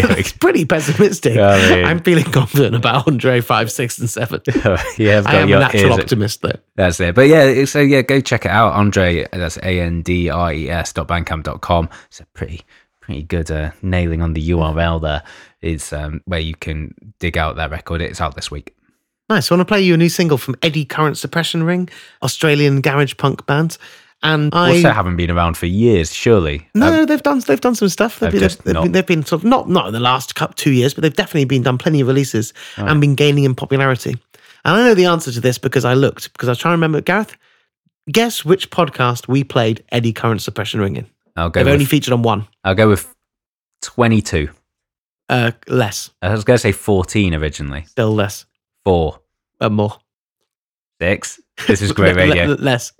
we're 0.00 0.06
going. 0.06 0.18
It's 0.18 0.32
pretty 0.32 0.64
pessimistic. 0.64 1.36
I 1.36 1.70
mean- 1.70 1.84
I'm 1.84 2.00
feeling 2.00 2.24
confident 2.24 2.74
about 2.74 3.06
Andre 3.06 3.40
five, 3.40 3.70
six, 3.70 3.98
and 3.98 4.08
seven. 4.08 4.40
yeah, 4.98 5.22
I 5.26 5.36
am 5.36 5.48
a 5.52 5.58
natural 5.60 5.94
optimist, 5.94 6.42
though. 6.42 6.58
That's 6.76 6.98
it. 7.00 7.14
But 7.14 7.28
yeah, 7.28 7.64
so 7.64 7.80
yeah, 7.80 8.02
go 8.02 8.20
check 8.20 8.44
it 8.44 8.50
out. 8.50 8.72
Andre, 8.72 9.26
that's 9.32 9.56
A 9.58 9.80
N 9.80 10.02
D 10.02 10.30
R 10.30 10.52
E 10.52 10.68
S 10.70 10.92
dot 10.92 11.08
bandcamp.com. 11.08 11.88
It's 12.08 12.20
a 12.20 12.26
pretty, 12.26 12.62
pretty 13.00 13.22
good 13.22 13.50
uh, 13.50 13.70
nailing 13.82 14.22
on 14.22 14.32
the 14.34 14.50
URL 14.50 15.00
there. 15.00 15.22
Is 15.62 15.92
um, 15.92 16.20
where 16.26 16.40
you 16.40 16.54
can 16.54 16.94
dig 17.18 17.38
out 17.38 17.56
that 17.56 17.70
record. 17.70 18.02
It's 18.02 18.20
out 18.20 18.34
this 18.34 18.50
week. 18.50 18.74
Nice. 19.30 19.50
I 19.50 19.54
want 19.54 19.66
to 19.66 19.72
play 19.72 19.80
you 19.80 19.94
a 19.94 19.96
new 19.96 20.10
single 20.10 20.36
from 20.36 20.54
Eddie 20.62 20.84
Current 20.84 21.16
Suppression 21.16 21.62
Ring, 21.62 21.88
Australian 22.22 22.82
garage 22.82 23.14
punk 23.16 23.46
band. 23.46 23.78
And 24.24 24.54
I 24.54 24.70
Also, 24.76 24.90
haven't 24.90 25.16
been 25.16 25.30
around 25.30 25.56
for 25.56 25.66
years, 25.66 26.12
surely. 26.12 26.66
no, 26.74 27.00
Um, 27.02 27.06
they've 27.06 27.22
done 27.22 27.40
they've 27.40 27.60
done 27.60 27.74
some 27.74 27.88
stuff. 27.90 28.18
They've, 28.18 28.32
been, 28.32 28.40
they've, 28.40 28.74
not- 28.74 28.90
they've 28.92 29.06
been 29.06 29.24
sort 29.24 29.42
of 29.42 29.48
not 29.48 29.68
not 29.68 29.86
in 29.88 29.92
the 29.92 30.00
last 30.00 30.34
couple 30.34 30.54
two 30.54 30.72
years, 30.72 30.94
but 30.94 31.02
they've 31.02 31.14
definitely 31.14 31.44
been 31.44 31.62
done 31.62 31.76
plenty 31.78 32.00
of 32.00 32.08
releases 32.08 32.52
and 32.76 33.00
been 33.00 33.14
gaining 33.14 33.44
in 33.44 33.54
popularity. 33.54 34.16
And 34.64 34.76
I 34.76 34.82
know 34.84 34.94
the 34.94 35.04
answer 35.04 35.30
to 35.30 35.40
this 35.40 35.58
because 35.58 35.84
I 35.84 35.92
looked 35.94 36.32
because 36.32 36.48
I 36.48 36.52
was 36.52 36.58
trying 36.58 36.72
to 36.72 36.76
remember. 36.76 37.02
Gareth, 37.02 37.36
guess 38.10 38.44
which 38.46 38.70
podcast 38.70 39.28
we 39.28 39.44
played 39.44 39.84
Eddie 39.92 40.14
Current 40.14 40.40
Suppression 40.40 40.80
Ring 40.80 40.96
in? 40.96 41.06
I'll 41.36 41.50
go. 41.50 41.60
They've 41.60 41.66
With, 41.66 41.72
only 41.74 41.84
featured 41.84 42.14
on 42.14 42.22
one, 42.22 42.46
I'll 42.64 42.74
go 42.74 42.88
with 42.88 43.14
twenty-two. 43.82 44.48
uh, 45.28 45.50
less, 45.68 46.10
I 46.22 46.32
was 46.32 46.44
going 46.44 46.54
to 46.56 46.60
say 46.62 46.72
fourteen 46.72 47.34
originally. 47.34 47.82
still 47.84 48.14
less, 48.14 48.46
Four, 48.84 49.20
uh, 49.60 49.68
more. 49.68 49.98
six. 51.00 51.40
This 51.66 51.82
is 51.82 51.92
great 52.00 52.16
radio. 52.16 52.46
less. 52.58 52.92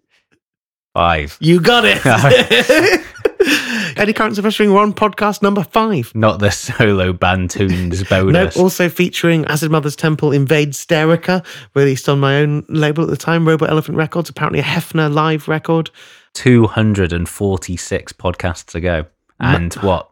Five. 0.94 1.36
You 1.40 1.60
got 1.60 1.84
it. 1.86 2.00
Eddie 3.98 4.12
Current 4.12 4.36
Suppression 4.36 4.66
Ring, 4.66 4.74
we're 4.74 4.80
on 4.82 4.92
podcast 4.94 5.42
number 5.42 5.64
five. 5.64 6.12
Not 6.14 6.38
the 6.38 6.50
solo 6.50 7.12
band 7.12 7.50
tunes 7.50 8.00
No, 8.10 8.24
bonus. 8.24 8.56
also 8.56 8.88
featuring 8.88 9.44
Acid 9.46 9.70
Mothers 9.70 9.96
Temple 9.96 10.32
Invade 10.32 10.70
Sterica, 10.72 11.44
released 11.74 12.08
on 12.08 12.20
my 12.20 12.36
own 12.36 12.64
label 12.68 13.02
at 13.04 13.10
the 13.10 13.16
time, 13.16 13.46
Robot 13.46 13.70
Elephant 13.70 13.98
Records, 13.98 14.30
apparently 14.30 14.60
a 14.60 14.62
Hefner 14.64 15.12
live 15.12 15.48
record. 15.48 15.90
Two 16.32 16.66
hundred 16.68 17.12
and 17.12 17.28
forty-six 17.28 18.12
podcasts 18.12 18.74
ago, 18.74 19.04
and 19.40 19.74
what? 19.74 20.10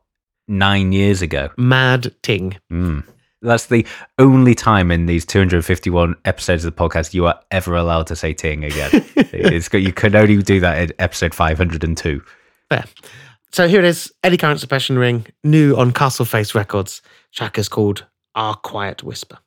Nine 0.48 0.92
years 0.92 1.22
ago. 1.22 1.50
Mad 1.56 2.14
Ting. 2.22 2.58
Mm. 2.72 3.04
That's 3.42 3.66
the 3.66 3.86
only 4.18 4.54
time 4.54 4.90
in 4.90 5.06
these 5.06 5.26
251 5.26 6.14
episodes 6.24 6.64
of 6.64 6.74
the 6.74 6.80
podcast 6.80 7.12
you 7.12 7.26
are 7.26 7.38
ever 7.50 7.74
allowed 7.74 8.06
to 8.08 8.16
say 8.16 8.32
ting 8.32 8.64
again. 8.64 8.90
it's 9.16 9.68
got, 9.68 9.78
you 9.78 9.92
can 9.92 10.14
only 10.14 10.42
do 10.42 10.60
that 10.60 10.78
in 10.78 10.92
episode 10.98 11.34
502. 11.34 12.22
There. 12.70 12.84
So 13.52 13.68
here 13.68 13.80
it 13.80 13.84
is 13.84 14.12
Eddie 14.24 14.38
Current 14.38 14.60
Suppression 14.60 14.98
Ring, 14.98 15.26
new 15.44 15.76
on 15.76 15.92
Castle 15.92 16.24
Face 16.24 16.54
Records. 16.54 17.02
Track 17.32 17.58
is 17.58 17.68
called 17.68 18.06
Our 18.34 18.54
Quiet 18.54 19.02
Whisper. 19.02 19.38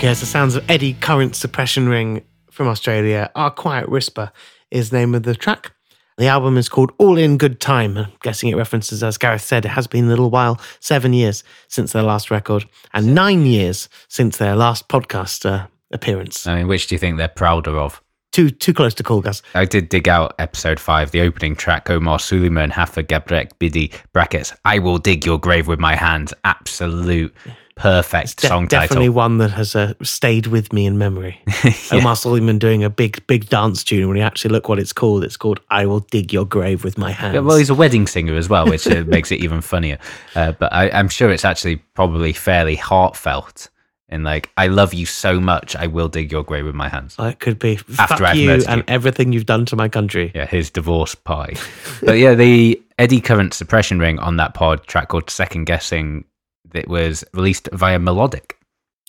Okay, 0.00 0.12
it's 0.12 0.20
the 0.20 0.24
sounds 0.24 0.56
of 0.56 0.64
Eddie 0.70 0.94
Current 0.94 1.36
Suppression 1.36 1.86
Ring 1.86 2.22
from 2.50 2.68
Australia. 2.68 3.30
Our 3.34 3.50
Quiet 3.50 3.90
Whisper 3.90 4.32
is 4.70 4.88
the 4.88 4.96
name 4.96 5.14
of 5.14 5.24
the 5.24 5.34
track. 5.34 5.72
The 6.16 6.26
album 6.26 6.56
is 6.56 6.70
called 6.70 6.90
All 6.96 7.18
in 7.18 7.36
Good 7.36 7.60
Time. 7.60 7.98
I'm 7.98 8.10
guessing 8.22 8.48
it 8.48 8.56
references, 8.56 9.02
as 9.02 9.18
Gareth 9.18 9.42
said, 9.42 9.66
it 9.66 9.72
has 9.72 9.86
been 9.86 10.06
a 10.06 10.08
little 10.08 10.30
while, 10.30 10.58
seven 10.80 11.12
years 11.12 11.44
since 11.68 11.92
their 11.92 12.02
last 12.02 12.30
record, 12.30 12.64
and 12.94 13.14
nine 13.14 13.44
years 13.44 13.90
since 14.08 14.38
their 14.38 14.56
last 14.56 14.88
podcast 14.88 15.44
uh, 15.44 15.66
appearance. 15.90 16.46
I 16.46 16.56
mean, 16.56 16.68
which 16.68 16.86
do 16.86 16.94
you 16.94 16.98
think 16.98 17.18
they're 17.18 17.28
prouder 17.28 17.78
of? 17.78 18.00
Too 18.32 18.48
too 18.48 18.72
close 18.72 18.94
to 18.94 19.02
call, 19.02 19.20
Gus. 19.20 19.42
I 19.54 19.66
did 19.66 19.90
dig 19.90 20.08
out 20.08 20.34
episode 20.38 20.80
five, 20.80 21.10
the 21.10 21.20
opening 21.20 21.54
track, 21.54 21.90
Omar 21.90 22.16
Souleyman, 22.16 22.70
Hafa 22.70 23.04
Gabrek 23.04 23.50
Bidi, 23.60 23.92
brackets, 24.14 24.54
I 24.64 24.78
will 24.78 24.96
dig 24.96 25.26
your 25.26 25.38
grave 25.38 25.68
with 25.68 25.78
my 25.78 25.94
hands. 25.94 26.32
Absolute 26.44 27.34
perfect 27.74 28.38
De- 28.38 28.46
song 28.46 28.66
definitely 28.66 28.68
title. 28.68 28.86
Definitely 28.88 29.08
one 29.10 29.38
that 29.38 29.50
has 29.52 29.74
uh, 29.76 29.94
stayed 30.02 30.46
with 30.46 30.72
me 30.72 30.86
in 30.86 30.98
memory. 30.98 31.40
Omar 31.92 32.14
Souleyman 32.14 32.58
doing 32.58 32.84
a 32.84 32.90
big, 32.90 33.26
big 33.26 33.48
dance 33.48 33.82
tune. 33.84 34.08
When 34.08 34.16
you 34.16 34.22
actually 34.22 34.52
look 34.52 34.68
what 34.68 34.78
it's 34.78 34.92
called, 34.92 35.24
it's 35.24 35.36
called 35.36 35.60
"I 35.70 35.86
Will 35.86 36.00
Dig 36.00 36.32
Your 36.32 36.44
Grave 36.44 36.84
with 36.84 36.98
My 36.98 37.10
Hands." 37.10 37.34
Yeah, 37.34 37.40
well, 37.40 37.56
he's 37.56 37.70
a 37.70 37.74
wedding 37.74 38.06
singer 38.06 38.36
as 38.36 38.48
well, 38.48 38.66
which 38.66 38.86
uh, 38.86 39.04
makes 39.06 39.30
it 39.32 39.40
even 39.40 39.60
funnier. 39.60 39.98
Uh, 40.34 40.52
but 40.52 40.72
I, 40.72 40.90
I'm 40.90 41.08
sure 41.08 41.30
it's 41.30 41.44
actually 41.44 41.76
probably 41.76 42.32
fairly 42.32 42.76
heartfelt. 42.76 43.68
In 44.10 44.24
like, 44.24 44.50
I 44.56 44.66
love 44.66 44.92
you 44.92 45.06
so 45.06 45.38
much, 45.38 45.76
I 45.76 45.86
will 45.86 46.08
dig 46.08 46.32
your 46.32 46.42
grave 46.42 46.66
with 46.66 46.74
my 46.74 46.88
hands. 46.88 47.14
Oh, 47.16 47.26
it 47.26 47.38
could 47.38 47.60
be 47.60 47.78
After 47.96 48.16
fuck 48.16 48.20
I've 48.22 48.36
you 48.36 48.50
and 48.50 48.78
you. 48.78 48.84
everything 48.88 49.32
you've 49.32 49.46
done 49.46 49.66
to 49.66 49.76
my 49.76 49.88
country. 49.88 50.32
Yeah, 50.34 50.46
his 50.46 50.68
divorce 50.68 51.14
pie. 51.14 51.54
but 52.02 52.18
yeah, 52.18 52.34
the 52.34 52.82
Eddie 52.98 53.20
Current 53.20 53.54
Suppression 53.54 54.00
Ring 54.00 54.18
on 54.18 54.36
that 54.38 54.52
pod 54.52 54.82
track 54.88 55.08
called 55.08 55.30
Second 55.30 55.66
Guessing 55.66 56.24
that 56.72 56.88
was 56.88 57.24
released 57.34 57.68
via 57.72 57.98
Melodic. 57.98 58.56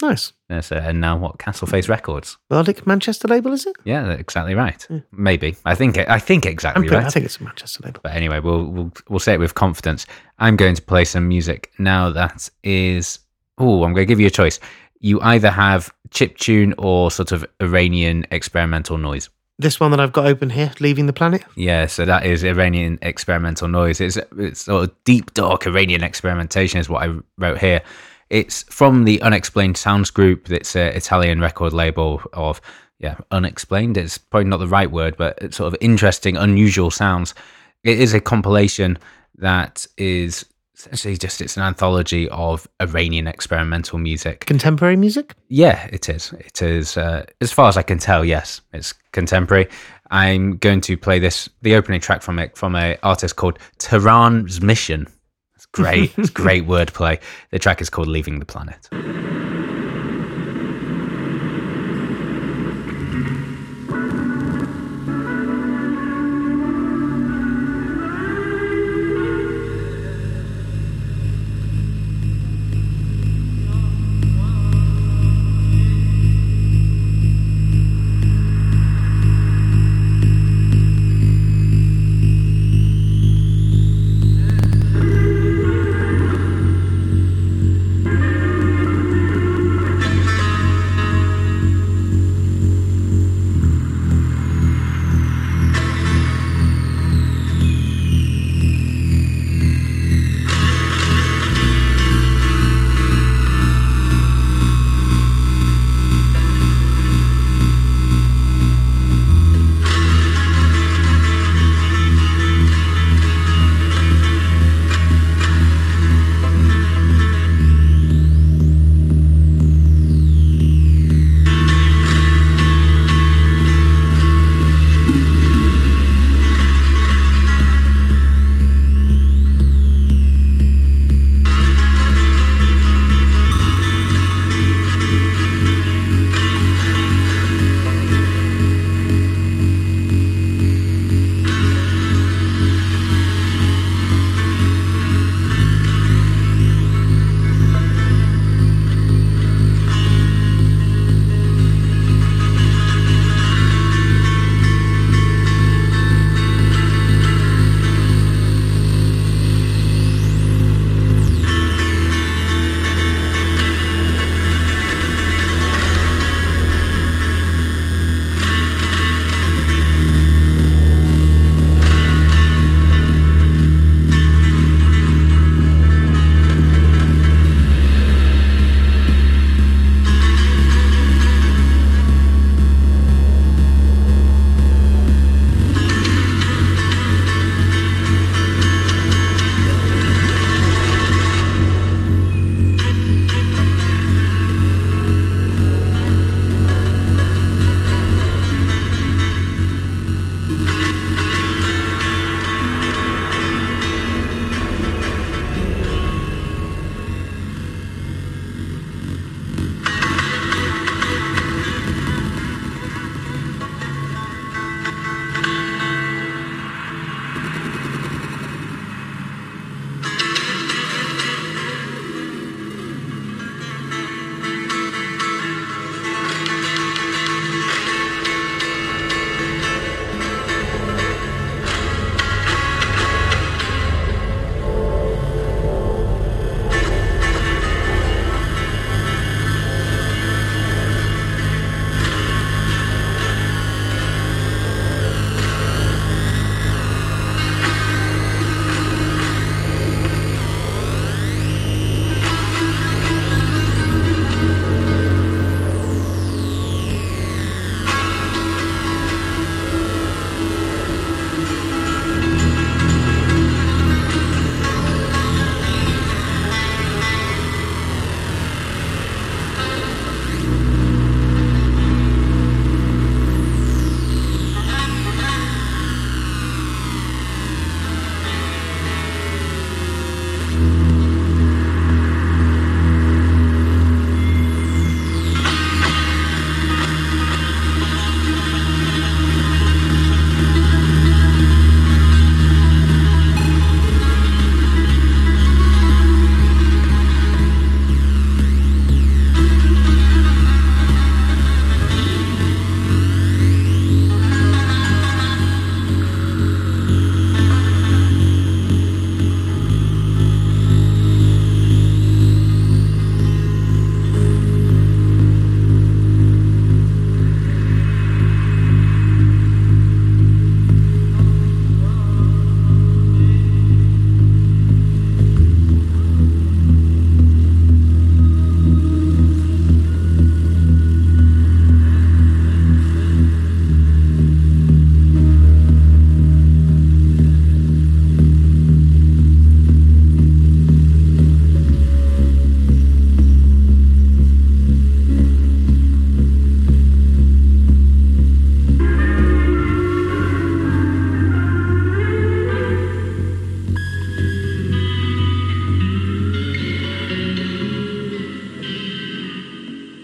Nice. 0.01 0.34
Yes, 0.49 0.72
uh, 0.72 0.82
and 0.84 0.99
now 0.99 1.16
what? 1.16 1.38
Castleface 1.38 1.88
Records. 1.88 2.38
Melodic 2.49 2.88
Manchester 2.88 3.28
label, 3.28 3.53
is 3.53 3.68
it? 3.68 3.76
Yeah, 3.84 4.12
exactly 4.12 4.55
right. 4.55 4.88
Maybe. 5.12 5.55
I 5.64 5.76
think 5.76 5.97
I 5.97 6.18
think 6.18 6.45
I'm 6.45 6.51
exactly 6.51 6.88
pretty, 6.88 6.95
right. 6.95 7.05
I 7.05 7.09
think 7.09 7.26
it's 7.26 7.38
a 7.38 7.43
Manchester 7.43 7.84
label. 7.86 7.99
But 8.01 8.14
anyway, 8.14 8.39
we'll 8.39 8.66
we'll 8.66 8.91
we'll 9.09 9.20
say 9.20 9.34
it 9.34 9.39
with 9.39 9.53
confidence. 9.53 10.07
I'm 10.39 10.55
going 10.55 10.76
to 10.76 10.82
play 10.82 11.05
some 11.05 11.28
music 11.28 11.72
now. 11.78 12.09
That 12.09 12.49
is, 12.64 13.20
oh, 13.59 13.84
I'm 13.84 13.93
going 13.93 14.07
to 14.07 14.12
give 14.12 14.20
you 14.20 14.28
a 14.28 14.32
choice. 14.32 14.59
You 14.99 15.22
either 15.22 15.51
have 15.51 15.93
chip 16.09 16.38
tune 16.38 16.74
or 16.78 17.12
sort 17.12 17.32
of 17.32 17.45
Iranian 17.62 18.26
experimental 18.32 18.97
noise. 18.97 19.30
This 19.62 19.80
one 19.80 19.91
that 19.91 19.99
I've 19.99 20.12
got 20.12 20.26
open 20.26 20.49
here, 20.49 20.72
Leaving 20.80 21.05
the 21.05 21.14
Planet. 21.14 21.43
Yeah, 21.55 21.86
so 21.86 22.03
that 22.05 22.26
is 22.26 22.43
Iranian 22.43 22.97
experimental 23.03 23.68
noise. 23.68 24.01
It's 24.01 24.18
it's 24.36 24.62
sort 24.62 24.86
of 24.86 25.03
deep 25.03 25.36
dark 25.36 25.68
Iranian 25.68 26.03
experimentation 26.03 26.80
is 26.80 26.89
what 26.89 27.07
I 27.07 27.14
wrote 27.38 27.59
here. 27.59 27.84
It's 28.32 28.64
from 28.64 29.03
the 29.03 29.22
Unexplained 29.22 29.78
Sounds 29.78 30.09
group. 30.09 30.49
It's 30.49 30.76
an 30.76 30.93
Italian 30.95 31.41
record 31.41 31.74
label 31.74 32.24
of 32.34 32.59
yeah, 32.97 33.18
unexplained. 33.30 33.97
It's 33.97 34.18
probably 34.18 34.49
not 34.49 34.57
the 34.57 34.68
right 34.68 34.89
word, 34.89 35.16
but 35.16 35.38
it's 35.39 35.57
sort 35.57 35.72
of 35.72 35.78
interesting, 35.80 36.38
unusual 36.38 36.89
sounds. 36.89 37.36
It 37.84 37.99
is 37.99 38.16
a 38.16 38.20
compilation 38.20 38.97
that 39.36 39.86
is 39.95 40.43
essentially 40.88 41.18
just 41.18 41.42
it's 41.42 41.58
an 41.58 41.64
anthology 41.64 42.30
of 42.30 42.68
Iranian 42.82 43.28
experimental 43.28 44.00
music. 44.00 44.46
Contemporary 44.46 44.96
music? 44.96 45.36
Yeah, 45.50 45.88
it 45.92 46.10
is. 46.10 46.34
It 46.34 46.62
is. 46.62 46.98
Uh, 46.98 47.26
as 47.40 47.52
far 47.52 47.68
as 47.68 47.78
I 47.78 47.84
can 47.84 47.98
tell, 47.98 48.26
yes, 48.26 48.62
it's 48.74 48.94
contemporary. 49.12 49.68
I'm 50.10 50.58
going 50.58 50.82
to 50.82 50.98
play 50.98 51.20
this, 51.20 51.50
the 51.62 51.76
opening 51.76 52.02
track 52.02 52.22
from 52.22 52.40
it, 52.40 52.58
from 52.58 52.76
a 52.76 52.98
artist 53.04 53.36
called 53.38 53.60
Tehran's 53.80 54.62
Mission. 54.62 55.08
It's 55.56 55.66
great. 55.68 56.18
it's 56.18 56.30
great 56.30 56.68
wordplay. 56.68 57.22
The 57.52 57.60
track 57.60 57.82
is 57.82 57.90
called 57.90 58.08
"Leaving 58.08 58.40
the 58.40 58.46
Planet." 58.46 58.90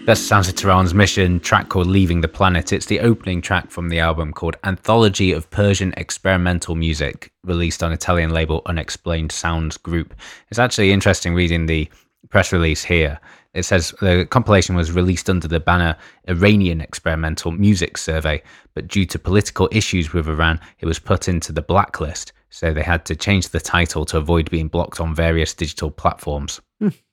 That's 0.08 0.32
of 0.32 0.54
Tehran's 0.54 0.94
Mission 0.94 1.38
track 1.38 1.68
called 1.68 1.86
Leaving 1.86 2.22
the 2.22 2.28
Planet. 2.28 2.72
It's 2.72 2.86
the 2.86 3.00
opening 3.00 3.42
track 3.42 3.70
from 3.70 3.90
the 3.90 4.00
album 4.00 4.32
called 4.32 4.56
Anthology 4.64 5.32
of 5.32 5.50
Persian 5.50 5.92
Experimental 5.98 6.74
Music, 6.76 7.30
released 7.44 7.82
on 7.82 7.92
Italian 7.92 8.30
label 8.30 8.62
Unexplained 8.64 9.30
Sounds 9.30 9.76
Group. 9.76 10.14
It's 10.48 10.58
actually 10.58 10.92
interesting 10.92 11.34
reading 11.34 11.66
the 11.66 11.90
press 12.30 12.54
release 12.54 12.82
here. 12.82 13.20
It 13.52 13.64
says 13.64 13.94
the 14.00 14.26
compilation 14.30 14.74
was 14.74 14.92
released 14.92 15.28
under 15.28 15.46
the 15.46 15.60
banner 15.60 15.94
Iranian 16.26 16.80
Experimental 16.80 17.50
Music 17.50 17.98
Survey, 17.98 18.42
but 18.72 18.88
due 18.88 19.04
to 19.04 19.18
political 19.18 19.68
issues 19.72 20.14
with 20.14 20.26
Iran, 20.26 20.58
it 20.78 20.86
was 20.86 20.98
put 20.98 21.28
into 21.28 21.52
the 21.52 21.60
blacklist. 21.60 22.32
So 22.48 22.72
they 22.72 22.82
had 22.82 23.04
to 23.04 23.14
change 23.14 23.50
the 23.50 23.60
title 23.60 24.06
to 24.06 24.16
avoid 24.16 24.50
being 24.50 24.68
blocked 24.68 25.00
on 25.00 25.14
various 25.14 25.52
digital 25.52 25.90
platforms. 25.90 26.62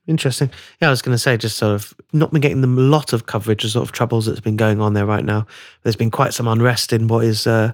Interesting. 0.08 0.52
Yeah, 0.80 0.90
I 0.90 0.92
was 0.92 1.02
going 1.02 1.16
to 1.16 1.20
say, 1.20 1.36
just 1.36 1.58
sort 1.58 1.74
of 1.74 1.94
not 2.14 2.32
been 2.32 2.42
getting 2.42 2.62
them 2.62 2.78
a 2.78 2.82
lot 2.82 3.12
of 3.12 3.26
coverage 3.26 3.64
of 3.64 3.72
sort 3.72 3.88
of 3.88 3.92
troubles 3.92 4.26
that's 4.26 4.40
been 4.40 4.56
going 4.56 4.80
on 4.80 4.94
there 4.94 5.06
right 5.06 5.26
now. 5.26 5.48
There's 5.82 5.96
been 5.96 6.12
quite 6.12 6.34
some 6.34 6.48
unrest 6.48 6.94
in 6.94 7.08
what 7.08 7.26
is 7.26 7.48
uh, 7.48 7.74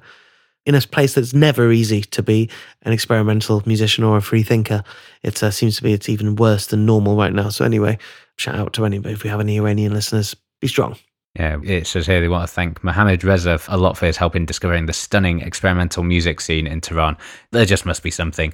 in 0.66 0.76
a 0.76 0.82
place 0.82 1.16
that's 1.16 1.34
never 1.34 1.72
easy 1.72 2.02
to 2.02 2.24
be 2.24 2.50
an 2.84 2.94
experimental 2.94 3.62
musician 3.66 4.04
or 4.04 4.18
a 4.18 4.22
free 4.22 4.44
thinker. 4.44 4.84
It 5.24 5.42
uh, 5.44 5.52
seems 5.52 5.76
to 5.78 5.84
be 5.84 5.92
it's 5.94 6.08
even 6.08 6.36
worse 6.36 6.68
than 6.68 6.86
normal 6.86 7.18
right 7.18 7.34
now. 7.34 7.50
So 7.50 7.66
anyway, 7.66 7.98
shout 8.38 8.56
out 8.56 8.74
to 8.74 8.86
anybody 8.86 9.14
if 9.14 9.24
we 9.24 9.30
have 9.30 9.42
any 9.42 9.58
Iranian 9.58 9.94
listeners. 9.94 10.36
Be 10.62 10.68
strong. 10.68 10.96
Yeah, 11.36 11.60
it 11.64 11.88
says 11.88 12.08
here 12.08 12.20
they 12.20 12.28
want 12.28 12.48
to 12.48 12.54
thank 12.54 12.84
Mohammed 12.84 13.24
Reza 13.24 13.60
a 13.70 13.78
lot 13.78 13.98
for 13.98 14.06
his 14.06 14.18
help 14.18 14.36
in 14.36 14.46
discovering 14.46 14.86
the 14.86 14.94
stunning 14.94 15.40
experimental 15.40 16.04
music 16.04 16.42
scene 16.42 16.68
in 16.68 16.82
Tehran. 16.82 17.18
There 17.52 17.66
just 17.66 17.86
must 17.86 18.04
be 18.04 18.12
something 18.12 18.54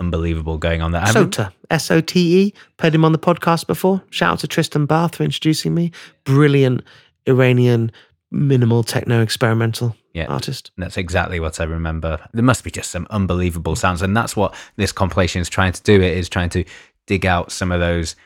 unbelievable 0.00 0.58
going 0.58 0.82
on 0.82 0.92
there. 0.92 1.06
Sote, 1.06 1.38
S 1.70 1.90
O 1.90 2.00
T 2.00 2.40
E. 2.40 2.54
Played 2.76 2.94
him 2.94 3.04
on 3.04 3.12
the 3.12 3.18
podcast 3.18 3.66
before. 3.66 4.02
Shout 4.10 4.32
out 4.32 4.38
to 4.40 4.46
Tristan 4.48 4.86
Bath 4.86 5.16
for 5.16 5.24
introducing 5.24 5.74
me. 5.74 5.92
Brilliant 6.24 6.82
Iranian 7.26 7.92
minimal 8.30 8.82
techno 8.82 9.22
experimental 9.22 9.96
Yeah. 10.12 10.26
artist. 10.26 10.70
That's 10.76 10.96
exactly 10.98 11.40
what 11.40 11.60
I 11.60 11.64
remember. 11.64 12.18
There 12.34 12.44
must 12.44 12.62
be 12.64 12.70
just 12.70 12.90
some 12.90 13.06
unbelievable 13.10 13.74
sounds, 13.76 14.02
and 14.02 14.16
that's 14.16 14.36
what 14.36 14.54
this 14.76 14.92
compilation 14.92 15.40
is 15.40 15.48
trying 15.48 15.72
to 15.72 15.82
do. 15.82 15.94
It 16.00 16.16
is 16.18 16.28
trying 16.28 16.50
to 16.50 16.64
dig 17.06 17.24
out 17.24 17.50
some 17.50 17.72
of 17.72 17.80
those 17.80 18.16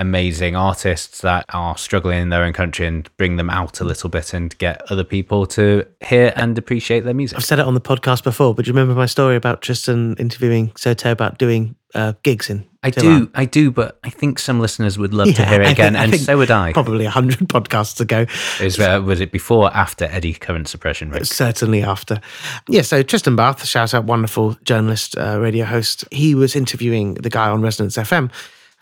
amazing 0.00 0.56
artists 0.56 1.20
that 1.20 1.44
are 1.50 1.76
struggling 1.76 2.20
in 2.22 2.28
their 2.30 2.42
own 2.42 2.52
country 2.52 2.86
and 2.86 3.08
bring 3.18 3.36
them 3.36 3.50
out 3.50 3.80
a 3.80 3.84
little 3.84 4.08
bit 4.10 4.32
and 4.34 4.56
get 4.58 4.82
other 4.90 5.04
people 5.04 5.46
to 5.46 5.86
hear 6.00 6.32
and 6.36 6.58
appreciate 6.58 7.00
their 7.04 7.14
music. 7.14 7.36
I've 7.38 7.44
said 7.44 7.58
it 7.60 7.66
on 7.66 7.74
the 7.74 7.80
podcast 7.80 8.24
before, 8.24 8.54
but 8.54 8.64
do 8.64 8.70
you 8.70 8.74
remember 8.74 8.94
my 8.98 9.06
story 9.06 9.36
about 9.36 9.62
Tristan 9.62 10.16
interviewing 10.18 10.72
Sote 10.76 11.04
about 11.04 11.38
doing 11.38 11.76
uh, 11.94 12.14
gigs 12.22 12.48
in? 12.50 12.66
I 12.82 12.88
Tehran? 12.90 13.26
do, 13.26 13.30
I 13.34 13.44
do, 13.44 13.70
but 13.70 13.98
I 14.02 14.08
think 14.08 14.38
some 14.38 14.58
listeners 14.58 14.96
would 14.96 15.12
love 15.12 15.34
to 15.34 15.44
hear 15.44 15.60
it 15.60 15.66
I 15.66 15.70
again, 15.72 15.92
think- 15.92 16.14
and 16.14 16.20
so 16.22 16.38
would 16.38 16.50
I. 16.50 16.72
Probably 16.72 17.04
a 17.04 17.10
hundred 17.10 17.40
podcasts 17.40 18.00
ago. 18.00 18.24
Is 18.58 18.80
uh, 18.80 19.02
was 19.04 19.20
it 19.20 19.32
before, 19.32 19.64
or 19.66 19.76
after 19.76 20.06
Eddie 20.06 20.32
Current 20.32 20.66
Suppression? 20.66 21.10
Rick? 21.10 21.26
Certainly 21.26 21.82
after. 21.82 22.22
Yeah, 22.70 22.80
so 22.82 23.02
Tristan 23.02 23.36
Bath, 23.36 23.66
shout 23.66 23.92
out, 23.92 24.04
wonderful 24.04 24.56
journalist, 24.64 25.18
uh, 25.18 25.38
radio 25.40 25.66
host. 25.66 26.06
He 26.10 26.34
was 26.34 26.56
interviewing 26.56 27.14
the 27.14 27.28
guy 27.28 27.50
on 27.50 27.60
Resonance 27.60 27.98
FM. 27.98 28.30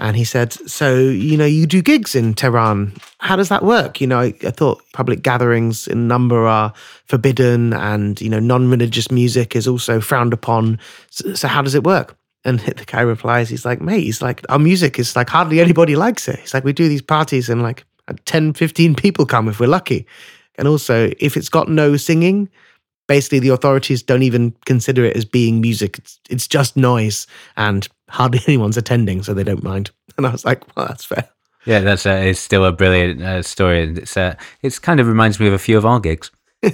And 0.00 0.16
he 0.16 0.24
said, 0.24 0.52
So, 0.52 0.96
you 0.96 1.36
know, 1.36 1.44
you 1.44 1.66
do 1.66 1.82
gigs 1.82 2.14
in 2.14 2.34
Tehran. 2.34 2.92
How 3.18 3.36
does 3.36 3.48
that 3.48 3.64
work? 3.64 4.00
You 4.00 4.06
know, 4.06 4.20
I, 4.20 4.34
I 4.44 4.50
thought 4.50 4.82
public 4.92 5.22
gatherings 5.22 5.88
in 5.88 6.06
number 6.06 6.46
are 6.46 6.72
forbidden 7.06 7.72
and, 7.72 8.20
you 8.20 8.30
know, 8.30 8.38
non 8.38 8.70
religious 8.70 9.10
music 9.10 9.56
is 9.56 9.66
also 9.66 10.00
frowned 10.00 10.32
upon. 10.32 10.78
So, 11.10 11.34
so, 11.34 11.48
how 11.48 11.62
does 11.62 11.74
it 11.74 11.84
work? 11.84 12.16
And 12.44 12.60
the 12.60 12.84
guy 12.84 13.00
replies, 13.00 13.48
He's 13.48 13.64
like, 13.64 13.80
Mate, 13.80 14.04
he's 14.04 14.22
like, 14.22 14.42
our 14.48 14.58
music 14.58 14.98
is 14.98 15.16
like 15.16 15.28
hardly 15.28 15.60
anybody 15.60 15.96
likes 15.96 16.28
it. 16.28 16.38
He's 16.38 16.54
like, 16.54 16.64
We 16.64 16.72
do 16.72 16.88
these 16.88 17.02
parties 17.02 17.48
and 17.48 17.62
like 17.62 17.84
uh, 18.06 18.14
10, 18.24 18.52
15 18.52 18.94
people 18.94 19.26
come 19.26 19.48
if 19.48 19.58
we're 19.58 19.66
lucky. 19.66 20.06
And 20.56 20.68
also, 20.68 21.10
if 21.18 21.36
it's 21.36 21.48
got 21.48 21.68
no 21.68 21.96
singing, 21.96 22.48
basically 23.08 23.40
the 23.40 23.48
authorities 23.48 24.02
don't 24.02 24.22
even 24.22 24.54
consider 24.64 25.04
it 25.04 25.16
as 25.16 25.24
being 25.24 25.60
music. 25.60 25.98
It's, 25.98 26.20
it's 26.30 26.46
just 26.46 26.76
noise 26.76 27.26
and 27.56 27.88
hardly 28.08 28.40
anyone's 28.46 28.76
attending, 28.76 29.22
so 29.22 29.34
they 29.34 29.44
don't 29.44 29.62
mind. 29.62 29.90
And 30.16 30.26
I 30.26 30.30
was 30.32 30.44
like, 30.44 30.64
well, 30.76 30.86
that's 30.88 31.04
fair. 31.04 31.28
Yeah, 31.64 31.78
that's 31.80 32.04
uh, 32.04 32.10
it's 32.10 32.40
still 32.40 32.64
a 32.64 32.72
brilliant 32.72 33.22
uh, 33.22 33.42
story. 33.42 33.84
and 33.84 33.98
It's 33.98 34.16
uh, 34.16 34.34
it's 34.62 34.80
kind 34.80 34.98
of 34.98 35.06
reminds 35.06 35.38
me 35.38 35.46
of 35.46 35.52
a 35.52 35.58
few 35.58 35.78
of 35.78 35.86
our 35.86 36.00
gigs. 36.00 36.30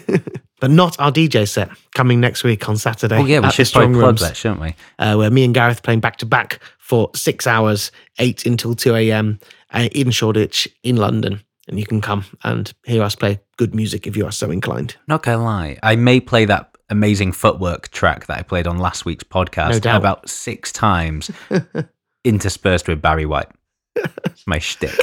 But 0.61 0.71
not 0.71 0.99
our 0.99 1.13
DJ 1.13 1.47
set 1.47 1.69
coming 1.95 2.21
next 2.21 2.43
week 2.43 2.69
on 2.71 2.79
Saturday. 2.79 3.19
Oh 3.19 3.27
yeah, 3.27 3.41
we 3.41 3.51
should 3.51 3.71
probably 3.71 4.01
plug 4.01 4.19
that, 4.19 4.35
shouldn't 4.37 4.61
we? 4.63 4.75
uh, 4.99 5.15
where 5.17 5.31
me 5.31 5.45
and 5.45 5.53
Gareth 5.53 5.83
playing 5.83 6.01
back 6.01 6.17
to 6.19 6.27
back 6.27 6.59
for 6.79 7.11
six 7.15 7.47
hours, 7.47 7.93
eight 8.19 8.47
until 8.47 8.75
two 8.75 8.95
a.m. 8.95 9.41
Uh, 9.71 9.89
in 9.93 10.11
Shoreditch 10.11 10.67
in 10.83 10.97
London, 10.97 11.43
and 11.69 11.79
you 11.79 11.85
can 11.85 12.01
come 12.01 12.25
and 12.45 12.73
hear 12.87 13.03
us 13.03 13.15
play 13.15 13.41
good 13.59 13.75
music 13.75 14.07
if 14.07 14.17
you 14.17 14.25
are 14.25 14.33
so 14.33 14.51
inclined. 14.51 14.97
Not 15.07 15.23
gonna 15.25 15.45
lie, 15.45 15.79
I 15.83 15.97
may 15.97 16.19
play 16.21 16.47
that 16.47 16.74
amazing 16.91 17.33
footwork 17.33 17.89
track 17.91 18.27
that 18.27 18.39
I 18.39 18.43
played 18.43 18.67
on 18.67 18.79
last 18.79 19.05
week's 19.05 19.25
podcast 19.25 19.85
No 19.85 19.97
about 19.97 20.29
six 20.29 20.73
times, 20.73 21.31
interspersed 22.25 22.89
with 22.89 23.01
Barry 23.01 23.27
White. 23.27 23.49
It's 23.97 24.45
my 24.47 24.59
shtick. 24.59 24.99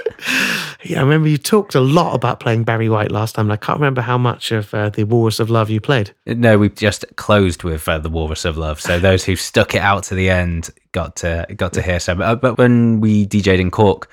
Yeah, 0.84 0.99
I 0.99 1.03
remember 1.03 1.29
you 1.29 1.38
talked 1.38 1.75
a 1.75 1.79
lot 1.79 2.13
about 2.13 2.39
playing 2.39 2.63
Barry 2.63 2.89
White 2.89 3.11
last 3.11 3.36
time. 3.36 3.45
and 3.45 3.53
I 3.53 3.55
can't 3.55 3.79
remember 3.79 4.01
how 4.01 4.17
much 4.17 4.51
of 4.51 4.73
uh, 4.73 4.89
the 4.89 5.05
Walrus 5.05 5.39
of 5.39 5.49
Love 5.49 5.69
you 5.69 5.79
played. 5.79 6.13
No, 6.25 6.57
we've 6.57 6.75
just 6.75 7.05
closed 7.15 7.63
with 7.63 7.88
uh, 7.88 7.99
the 7.99 8.09
Walrus 8.09 8.43
of 8.43 8.57
Love. 8.57 8.82
So 8.82 8.99
those 8.99 9.23
who 9.23 9.36
stuck 9.36 9.75
it 9.75 9.82
out 9.82 10.03
to 10.05 10.15
the 10.15 10.29
end 10.29 10.69
got 10.91 11.15
to 11.17 11.47
got 11.55 11.73
to 11.73 11.82
hear 11.82 11.99
some. 11.99 12.21
Uh, 12.21 12.36
but 12.36 12.57
when 12.57 12.99
we 12.99 13.25
DJ'd 13.25 13.59
in 13.59 13.71
Cork, 13.71 14.09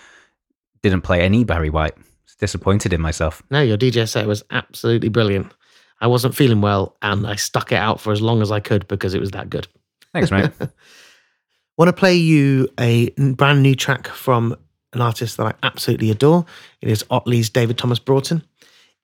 didn't 0.82 1.02
play 1.02 1.22
any 1.22 1.44
Barry 1.44 1.70
White. 1.70 1.94
Disappointed 2.38 2.92
in 2.92 3.00
myself. 3.00 3.42
No, 3.50 3.60
your 3.60 3.76
DJ 3.76 4.08
set 4.08 4.28
was 4.28 4.44
absolutely 4.52 5.08
brilliant. 5.08 5.52
I 6.00 6.06
wasn't 6.06 6.34
feeling 6.34 6.60
well, 6.60 6.96
and 7.02 7.26
I 7.26 7.34
stuck 7.36 7.72
it 7.72 7.76
out 7.76 8.00
for 8.00 8.12
as 8.12 8.20
long 8.22 8.40
as 8.42 8.50
I 8.52 8.60
could 8.60 8.86
because 8.88 9.14
it 9.14 9.20
was 9.20 9.32
that 9.32 9.50
good. 9.50 9.66
Thanks, 10.12 10.30
mate. 10.30 10.50
Want 11.76 11.88
to 11.88 11.92
play 11.92 12.14
you 12.14 12.68
a 12.78 13.10
brand 13.10 13.62
new 13.62 13.74
track 13.74 14.08
from 14.08 14.56
an 14.92 15.00
artist 15.00 15.36
that 15.36 15.46
I 15.46 15.54
absolutely 15.62 16.10
adore. 16.10 16.44
It 16.80 16.88
is 16.88 17.04
Otley's 17.10 17.50
David 17.50 17.78
Thomas 17.78 17.98
Broughton, 17.98 18.42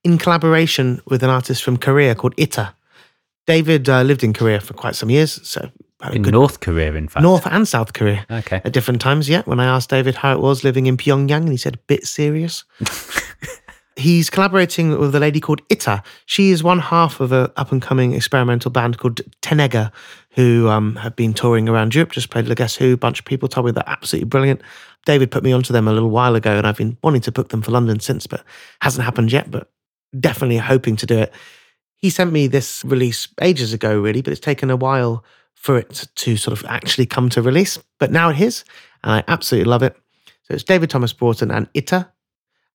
in 0.03 0.19
collaboration 0.19 1.01
with 1.07 1.23
an 1.23 1.31
artist 1.31 1.63
from 1.63 1.77
Korea 1.77 2.15
called 2.15 2.35
Itta. 2.37 2.73
David 3.47 3.89
uh, 3.89 4.03
lived 4.03 4.25
in 4.25 4.33
Korea 4.33 4.61
for 4.61 4.73
quite 4.75 4.95
some 4.97 5.11
years, 5.11 5.47
so 5.47 5.71
had 6.01 6.13
a 6.13 6.17
in 6.17 6.23
good 6.23 6.33
North 6.33 6.61
Korea, 6.61 6.93
in 6.95 7.09
fact. 7.09 7.23
North 7.23 7.47
and 7.47 7.69
South 7.69 7.93
Korea 7.93 8.25
Okay. 8.31 8.61
at 8.65 8.73
different 8.73 9.01
times. 9.01 9.29
Yeah, 9.29 9.43
when 9.45 9.61
I 9.61 9.67
asked 9.67 9.91
David 9.91 10.15
how 10.15 10.33
it 10.33 10.41
was 10.41 10.65
living 10.65 10.87
in 10.87 10.97
Pyongyang, 10.97 11.43
and 11.43 11.49
he 11.51 11.57
said, 11.59 11.79
"Bit 11.87 12.07
serious." 12.07 12.65
He's 13.97 14.29
collaborating 14.29 14.99
with 14.99 15.15
a 15.15 15.21
lady 15.21 15.39
called 15.39 15.67
Itta. 15.69 16.05
She 16.27 16.51
is 16.51 16.65
one 16.65 16.81
half 16.81 17.21
of 17.21 17.31
a 17.31 17.53
up 17.57 17.71
and 17.71 17.81
coming 17.81 18.13
experimental 18.13 18.71
band 18.73 18.99
called 18.99 19.21
Tenega, 19.41 19.93
who 20.31 20.69
um, 20.69 20.97
have 20.97 21.15
been 21.15 21.33
touring 21.33 21.69
around 21.69 21.95
Europe. 21.95 22.11
Just 22.11 22.31
played 22.31 22.49
Le 22.49 22.57
Guess 22.57 22.75
Who. 22.75 22.95
A 22.95 22.97
bunch 22.97 23.21
of 23.21 23.25
people 23.25 23.49
told 23.49 23.67
me 23.67 23.73
they're 23.73 23.85
absolutely 23.87 24.29
brilliant. 24.29 24.63
David 25.07 25.31
put 25.31 25.45
me 25.45 25.53
onto 25.53 25.73
them 25.73 25.87
a 25.87 25.93
little 25.93 26.11
while 26.11 26.35
ago, 26.35 26.57
and 26.57 26.67
I've 26.67 26.77
been 26.77 26.99
wanting 27.05 27.21
to 27.23 27.33
book 27.33 27.51
them 27.51 27.63
for 27.63 27.71
London 27.71 28.01
since, 28.01 28.27
but 28.27 28.43
hasn't 28.81 29.05
happened 29.05 29.31
yet. 29.31 29.51
But 29.51 29.71
definitely 30.19 30.57
hoping 30.57 30.97
to 30.97 31.07
do 31.07 31.19
it. 31.19 31.33
He 31.97 32.11
sent 32.11 32.33
me 32.33 32.49
this 32.49 32.85
release 32.85 33.29
ages 33.41 33.73
ago, 33.73 34.01
really, 34.01 34.23
but 34.23 34.33
it's 34.33 34.41
taken 34.41 34.71
a 34.71 34.77
while 34.77 35.25
for 35.55 35.79
it 35.79 36.09
to 36.17 36.37
sort 36.37 36.59
of 36.59 36.65
actually 36.67 37.07
come 37.07 37.29
to 37.31 37.43
release. 37.43 37.79
But 38.01 38.11
now 38.11 38.31
it 38.31 38.41
is, 38.41 38.65
and 39.05 39.13
I 39.13 39.25
absolutely 39.29 39.71
love 39.71 39.85
it. 39.85 39.97
So 40.43 40.55
it's 40.55 40.65
David 40.65 40.91
Thomas 40.91 41.13
Broughton 41.13 41.51
and 41.51 41.73
Itta 41.75 42.09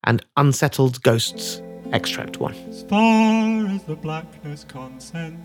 and 0.04 0.24
Unsettled 0.36 1.02
Ghosts, 1.02 1.62
Extract 1.92 2.38
1. 2.38 2.54
As 2.54 2.82
far 2.84 3.66
as 3.66 3.82
the 3.84 3.96
blackness 3.96 4.64
consents. 4.64 5.40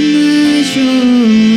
measure 0.00 1.47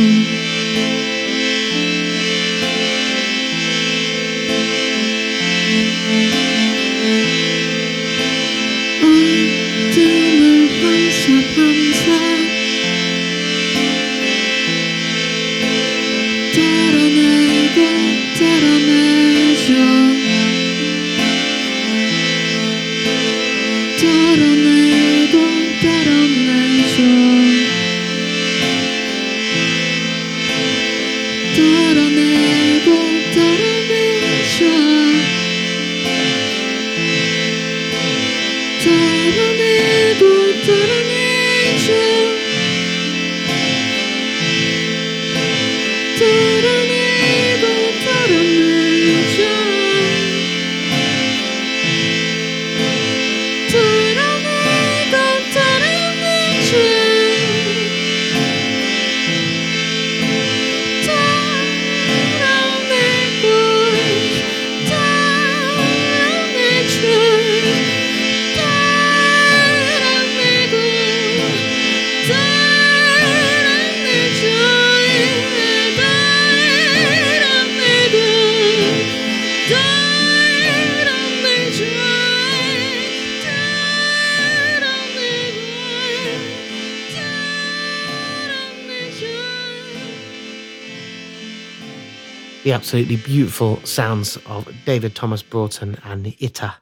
absolutely 92.82 93.14
beautiful 93.14 93.80
sounds 93.84 94.36
of 94.46 94.68
David 94.84 95.14
Thomas 95.14 95.40
Broughton 95.40 95.96
and 96.02 96.26
Itta. 96.26 96.74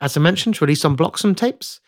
As 0.00 0.16
I 0.16 0.20
mentioned, 0.20 0.62
released 0.62 0.84
on 0.84 0.94
Bloxham 0.94 1.34
tapes. 1.34 1.80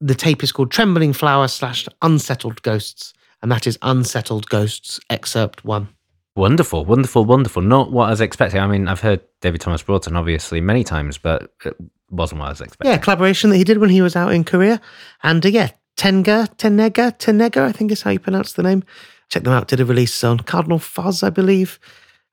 The 0.00 0.14
tape 0.14 0.42
is 0.42 0.52
called 0.52 0.70
Trembling 0.70 1.12
Flower 1.12 1.48
slash 1.48 1.86
Unsettled 2.00 2.62
Ghosts, 2.62 3.12
and 3.42 3.52
that 3.52 3.66
is 3.66 3.78
Unsettled 3.82 4.48
Ghosts, 4.48 4.98
excerpt 5.10 5.66
one. 5.66 5.90
Wonderful, 6.34 6.86
wonderful, 6.86 7.26
wonderful. 7.26 7.60
Not 7.60 7.92
what 7.92 8.06
I 8.06 8.10
was 8.10 8.22
expecting. 8.22 8.58
I 8.58 8.66
mean, 8.66 8.88
I've 8.88 9.02
heard 9.02 9.20
David 9.42 9.60
Thomas 9.60 9.82
Broughton 9.82 10.16
obviously 10.16 10.62
many 10.62 10.82
times, 10.82 11.18
but 11.18 11.52
it 11.66 11.76
wasn't 12.08 12.40
what 12.40 12.46
I 12.46 12.52
was 12.52 12.62
expecting. 12.62 12.90
Yeah, 12.90 12.96
collaboration 12.96 13.50
that 13.50 13.58
he 13.58 13.64
did 13.64 13.78
when 13.78 13.90
he 13.90 14.00
was 14.00 14.16
out 14.16 14.32
in 14.32 14.44
Korea. 14.44 14.80
And 15.22 15.44
uh, 15.44 15.50
yeah, 15.50 15.72
Tenga, 15.98 16.48
Tenega, 16.56 17.18
Tenega, 17.18 17.64
I 17.64 17.72
think 17.72 17.92
is 17.92 18.00
how 18.00 18.12
you 18.12 18.18
pronounce 18.18 18.54
the 18.54 18.62
name. 18.62 18.82
Check 19.28 19.42
them 19.42 19.52
out. 19.52 19.68
Did 19.68 19.80
a 19.80 19.84
release 19.84 20.24
on 20.24 20.38
Cardinal 20.40 20.78
Fuzz, 20.78 21.22
I 21.22 21.28
believe. 21.28 21.78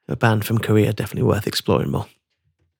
A 0.09 0.15
band 0.15 0.43
from 0.43 0.57
Korea, 0.57 0.91
definitely 0.91 1.27
worth 1.27 1.45
exploring 1.47 1.91
more. 1.91 2.07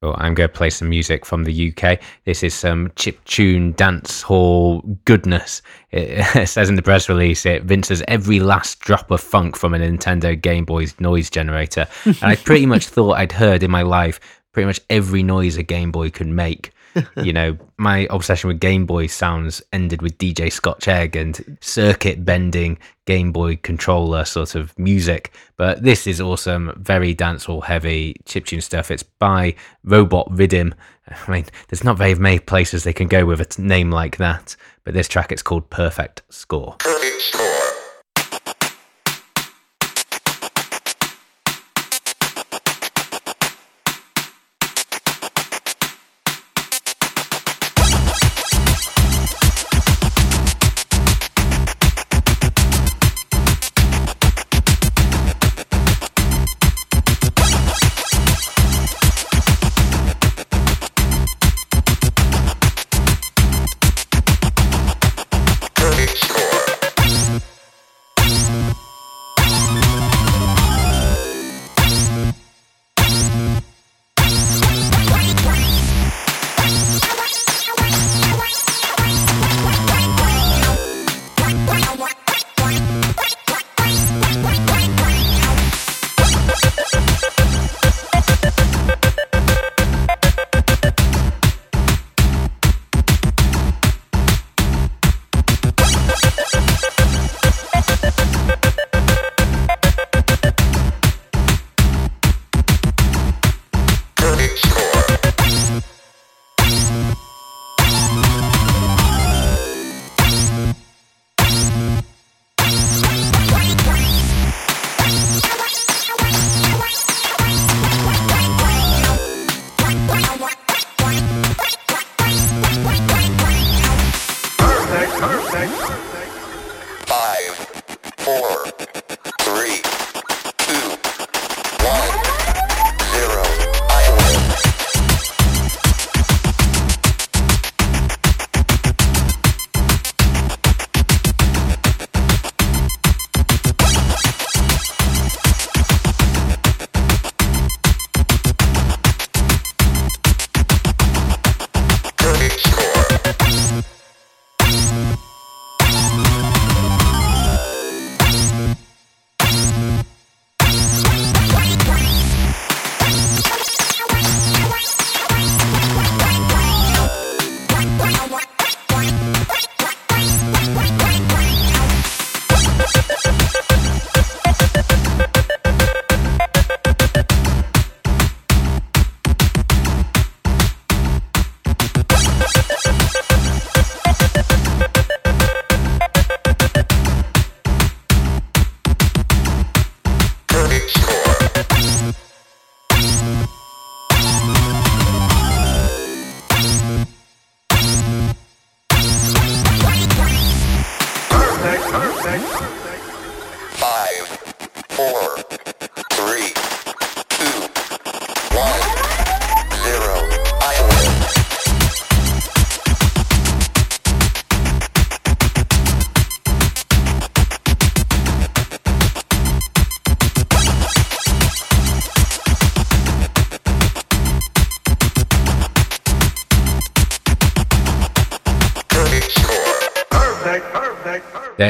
Well, 0.01 0.15
I'm 0.17 0.33
going 0.33 0.49
to 0.49 0.53
play 0.53 0.69
some 0.69 0.89
music 0.89 1.25
from 1.25 1.43
the 1.43 1.73
UK. 1.73 1.99
This 2.23 2.41
is 2.41 2.53
some 2.53 2.91
chip 2.95 3.23
tune 3.25 3.73
dance 3.73 4.21
hall 4.21 4.81
goodness. 5.05 5.61
It, 5.91 6.47
says 6.47 6.69
in 6.69 6.75
the 6.75 6.81
press 6.81 7.09
release 7.09 7.45
it 7.45 7.65
rinses 7.65 8.01
every 8.07 8.39
last 8.39 8.79
drop 8.79 9.11
of 9.11 9.19
funk 9.19 9.57
from 9.57 9.73
a 9.73 9.77
Nintendo 9.77 10.39
Game 10.39 10.63
Boy's 10.65 10.97
noise 10.99 11.29
generator. 11.29 11.85
and 12.05 12.17
I 12.23 12.35
pretty 12.35 12.65
much 12.65 12.85
thought 12.87 13.17
I'd 13.17 13.33
heard 13.33 13.61
in 13.61 13.71
my 13.71 13.81
life 13.81 14.19
pretty 14.53 14.67
much 14.67 14.79
every 14.89 15.21
noise 15.21 15.57
a 15.57 15.63
Game 15.63 15.91
Boy 15.91 16.09
could 16.09 16.27
make. 16.27 16.71
you 17.23 17.33
know, 17.33 17.57
my 17.77 18.07
obsession 18.09 18.47
with 18.47 18.59
Game 18.59 18.85
Boy 18.85 19.07
sounds 19.07 19.61
ended 19.71 20.01
with 20.01 20.17
DJ 20.17 20.51
Scotch 20.51 20.87
Egg 20.87 21.15
and 21.15 21.57
circuit 21.61 22.25
bending 22.25 22.77
Game 23.05 23.31
Boy 23.31 23.57
controller 23.57 24.25
sort 24.25 24.55
of 24.55 24.77
music. 24.77 25.33
But 25.57 25.83
this 25.83 26.07
is 26.07 26.21
awesome, 26.21 26.73
very 26.77 27.15
dancehall 27.15 27.63
heavy 27.63 28.15
chiptune 28.25 28.63
stuff. 28.63 28.91
It's 28.91 29.03
by 29.03 29.55
Robot 29.83 30.27
Rhythm. 30.31 30.73
I 31.27 31.31
mean, 31.31 31.45
there's 31.67 31.83
not 31.83 31.97
very 31.97 32.15
many 32.15 32.39
places 32.39 32.83
they 32.83 32.93
can 32.93 33.07
go 33.07 33.25
with 33.25 33.41
a 33.41 33.61
name 33.61 33.91
like 33.91 34.17
that. 34.17 34.55
But 34.83 34.93
this 34.93 35.07
track, 35.07 35.31
it's 35.31 35.43
called 35.43 35.69
Perfect 35.69 36.21
Score. 36.29 36.75
Perfect 36.79 37.21
Score. 37.21 37.58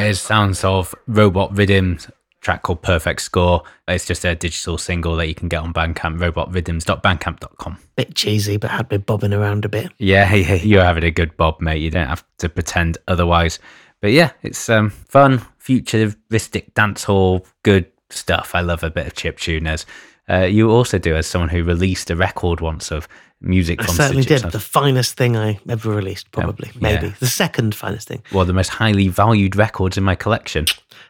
There 0.09 0.13
is 0.13 0.21
sounds 0.21 0.63
of 0.63 0.95
Robot 1.05 1.55
Rhythms 1.55 2.09
track 2.41 2.63
called 2.63 2.81
Perfect 2.81 3.21
Score. 3.21 3.61
It's 3.87 4.07
just 4.07 4.25
a 4.25 4.33
digital 4.33 4.79
single 4.79 5.15
that 5.17 5.27
you 5.27 5.35
can 5.35 5.49
get 5.49 5.61
on 5.61 5.71
Bandcamp, 5.71 6.17
robotrhythms.bandcamp.com. 6.17 7.77
Bit 7.95 8.15
cheesy, 8.15 8.57
but 8.57 8.71
had 8.71 8.89
me 8.89 8.97
bobbing 8.97 9.33
around 9.33 9.65
a 9.65 9.69
bit. 9.69 9.91
Yeah, 9.99 10.33
yeah, 10.33 10.55
you're 10.55 10.83
having 10.83 11.03
a 11.03 11.11
good 11.11 11.37
bob, 11.37 11.61
mate. 11.61 11.83
You 11.83 11.91
don't 11.91 12.07
have 12.07 12.25
to 12.39 12.49
pretend 12.49 12.97
otherwise. 13.07 13.59
But 14.01 14.11
yeah, 14.11 14.31
it's 14.41 14.67
um, 14.67 14.89
fun, 14.89 15.45
futuristic 15.59 16.73
dancehall, 16.73 17.45
good 17.61 17.85
stuff. 18.09 18.55
I 18.55 18.61
love 18.61 18.83
a 18.83 18.89
bit 18.89 19.05
of 19.05 19.13
chip 19.13 19.37
tuners. 19.37 19.85
Uh, 20.27 20.45
you 20.45 20.71
also 20.71 20.97
do 20.97 21.15
as 21.15 21.27
someone 21.27 21.49
who 21.49 21.63
released 21.63 22.09
a 22.09 22.15
record 22.15 22.61
once 22.61 22.89
of 22.89 23.07
music 23.41 23.81
I 23.81 23.85
certainly 23.85 24.23
did. 24.23 24.41
The 24.43 24.59
finest 24.59 25.15
thing 25.15 25.37
I 25.37 25.59
ever 25.69 25.91
released, 25.91 26.31
probably. 26.31 26.71
Maybe. 26.79 27.07
yeah. 27.07 27.13
The 27.19 27.27
second 27.27 27.73
finest 27.75 28.07
thing. 28.07 28.21
One 28.31 28.41
of 28.43 28.47
the 28.47 28.53
most 28.53 28.69
highly 28.69 29.07
valued 29.07 29.55
records 29.55 29.97
in 29.97 30.03
my 30.03 30.15
collection. 30.15 30.65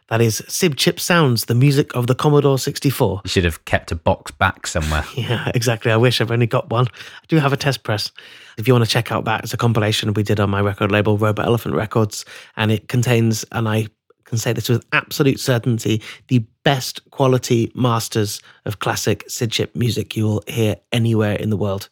That 0.08 0.20
is 0.20 0.42
Sid 0.48 0.76
Chip 0.76 0.98
Sounds, 0.98 1.44
the 1.46 1.54
music 1.54 1.94
of 1.94 2.06
the 2.06 2.14
Commodore 2.14 2.58
64. 2.58 3.22
You 3.24 3.28
should 3.28 3.44
have 3.44 3.64
kept 3.64 3.92
a 3.92 3.96
box 3.96 4.30
back 4.32 4.66
somewhere. 4.66 5.04
Yeah, 5.14 5.50
exactly. 5.54 5.92
I 5.92 5.96
wish 5.96 6.20
I've 6.20 6.30
only 6.30 6.46
got 6.46 6.70
one. 6.70 6.86
I 6.86 7.26
do 7.28 7.36
have 7.38 7.52
a 7.52 7.56
test 7.56 7.82
press. 7.82 8.10
If 8.56 8.66
you 8.66 8.74
want 8.74 8.84
to 8.84 8.90
check 8.90 9.12
out 9.12 9.24
that, 9.26 9.44
it's 9.44 9.52
a 9.52 9.56
compilation 9.58 10.12
we 10.14 10.22
did 10.22 10.40
on 10.40 10.50
my 10.50 10.60
record 10.60 10.90
label, 10.90 11.18
Robot 11.18 11.46
Elephant 11.46 11.74
Records, 11.74 12.24
and 12.56 12.72
it 12.72 12.88
contains, 12.88 13.44
and 13.52 13.68
I 13.68 13.86
can 14.24 14.38
say 14.38 14.52
this 14.52 14.68
with 14.68 14.84
absolute 14.92 15.38
certainty, 15.40 16.00
the 16.28 16.38
best 16.64 17.08
quality 17.10 17.70
masters 17.74 18.40
of 18.64 18.78
classic 18.78 19.24
Sid 19.28 19.50
Chip 19.52 19.76
music 19.76 20.16
you 20.16 20.24
will 20.24 20.42
hear 20.46 20.76
anywhere 20.92 21.34
in 21.34 21.50
the 21.50 21.56
world. 21.56 21.88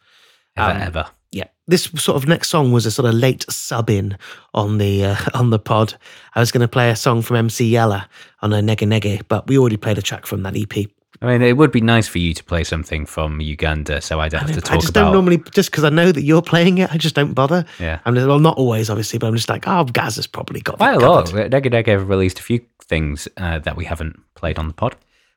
Ever, 0.59 0.71
Um, 0.77 0.83
ever. 0.83 1.07
Yeah, 1.31 1.45
this 1.67 1.85
sort 1.97 2.17
of 2.17 2.27
next 2.27 2.49
song 2.49 2.73
was 2.73 2.87
a 2.87 2.91
sort 2.91 3.07
of 3.09 3.15
late 3.15 3.45
sub 3.51 3.91
in 3.91 4.17
on 4.55 4.79
the 4.79 5.05
uh, 5.05 5.17
on 5.35 5.51
the 5.51 5.59
pod. 5.59 5.95
I 6.35 6.41
was 6.41 6.51
going 6.51 6.63
to 6.63 6.69
play 6.69 6.91
a 6.91 6.97
song 6.97 7.23
from 7.23 7.37
MC 7.37 7.71
Yallah 7.71 8.07
on 8.43 8.53
a 8.53 8.61
Nyege 8.61 8.87
Nyege, 8.89 9.23
but 9.29 9.47
we 9.47 9.59
already 9.59 9.77
played 9.77 9.99
a 9.99 10.03
track 10.03 10.25
from 10.27 10.43
that 10.45 10.57
EP. 10.57 10.87
I 11.21 11.27
mean, 11.27 11.43
it 11.43 11.57
would 11.57 11.73
be 11.73 11.81
nice 11.81 12.07
for 12.07 12.19
you 12.19 12.33
to 12.33 12.45
play 12.45 12.63
something 12.65 13.05
from 13.05 13.41
Uganda, 13.41 14.01
so 14.01 14.21
I 14.21 14.29
don't 14.29 14.41
have 14.41 14.53
to 14.55 14.61
talk. 14.61 14.71
I 14.71 14.75
talk 14.75 14.81
just 14.83 14.91
about. 14.91 15.05
don't 15.07 15.13
normally 15.15 15.43
just 15.53 15.71
because 15.71 15.83
I 15.85 15.89
know 15.91 16.13
that 16.13 16.23
you're 16.23 16.43
playing 16.43 16.79
it. 16.79 16.93
I 16.93 16.97
just 16.97 17.15
don't 17.17 17.35
bother. 17.35 17.65
Yeah. 17.81 17.99
I'm 18.05 18.15
just, 18.15 18.27
well, 18.29 18.39
not 18.39 18.57
always, 18.57 18.89
obviously, 18.89 19.19
but 19.19 19.27
I'm 19.27 19.35
just 19.35 19.49
like, 19.49 19.67
oh, 19.67 19.83
Gaz 19.85 20.15
has 20.17 20.29
probably 20.29 20.61
got 20.61 20.77
Quite 20.77 20.99
that 21.01 21.05
a 21.05 21.11
lot. 21.11 21.27
Nyege 21.27 21.73
Nyege 21.73 21.89
have 21.89 22.09
released 22.09 22.39
a 22.39 22.43
few 22.43 22.61
things 22.81 23.27
uh, 23.37 23.59
that 23.59 23.77
we 23.77 23.85
haven't 23.85 24.21
played 24.37 24.59
on 24.61 24.69
the 24.69 24.75
pod. 24.75 24.95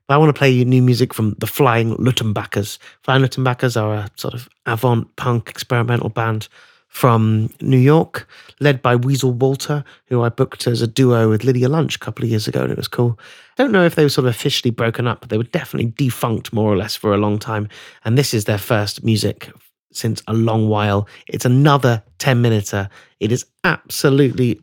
But 0.07 0.15
I 0.15 0.17
want 0.17 0.29
to 0.33 0.37
play 0.37 0.49
you 0.49 0.65
new 0.65 0.81
music 0.81 1.13
from 1.13 1.35
the 1.39 1.47
Flying 1.47 1.95
Luttenbachers. 1.97 2.77
Flying 3.03 3.23
Luttenbachers 3.23 3.79
are 3.81 3.93
a 3.93 4.09
sort 4.15 4.33
of 4.33 4.49
avant 4.65 5.15
punk 5.15 5.49
experimental 5.49 6.09
band 6.09 6.47
from 6.91 7.49
New 7.61 7.77
York, 7.77 8.27
led 8.59 8.81
by 8.81 8.97
Weasel 8.97 9.31
Walter, 9.31 9.85
who 10.07 10.23
I 10.23 10.29
booked 10.29 10.67
as 10.67 10.81
a 10.81 10.87
duo 10.87 11.29
with 11.29 11.45
Lydia 11.45 11.69
Lunch 11.69 11.95
a 11.95 11.99
couple 11.99 12.25
of 12.25 12.29
years 12.29 12.49
ago, 12.49 12.63
and 12.63 12.71
it 12.71 12.77
was 12.77 12.89
cool. 12.89 13.17
I 13.57 13.63
don't 13.63 13.71
know 13.71 13.85
if 13.85 13.95
they 13.95 14.03
were 14.03 14.09
sort 14.09 14.27
of 14.27 14.31
officially 14.31 14.71
broken 14.71 15.07
up, 15.07 15.21
but 15.21 15.29
they 15.29 15.37
were 15.37 15.45
definitely 15.45 15.93
defunct 15.95 16.51
more 16.51 16.71
or 16.71 16.75
less 16.75 16.97
for 16.97 17.13
a 17.13 17.17
long 17.17 17.39
time. 17.39 17.69
And 18.03 18.17
this 18.17 18.33
is 18.33 18.43
their 18.43 18.57
first 18.57 19.05
music 19.05 19.49
since 19.93 20.21
a 20.27 20.33
long 20.33 20.67
while. 20.67 21.07
It's 21.27 21.45
another 21.45 22.03
10 22.17 22.41
minuter. 22.41 22.89
It 23.21 23.31
is 23.31 23.45
absolutely 23.63 24.59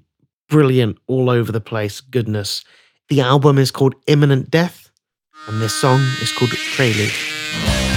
brilliant, 0.50 0.98
all 1.06 1.30
over 1.30 1.50
the 1.50 1.62
place 1.62 2.02
goodness. 2.02 2.62
The 3.08 3.22
album 3.22 3.56
is 3.56 3.70
called 3.70 3.94
Imminent 4.06 4.50
Death, 4.50 4.87
and 5.48 5.60
this 5.60 5.74
song 5.74 6.00
is 6.20 6.30
called 6.30 6.52
Prelude. 6.74 7.87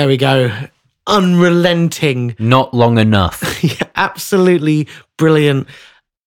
There 0.00 0.08
we 0.08 0.16
go. 0.16 0.50
Unrelenting. 1.06 2.34
Not 2.38 2.72
long 2.72 2.96
enough. 2.96 3.62
Yeah, 3.62 3.86
absolutely 3.96 4.88
brilliant. 5.18 5.68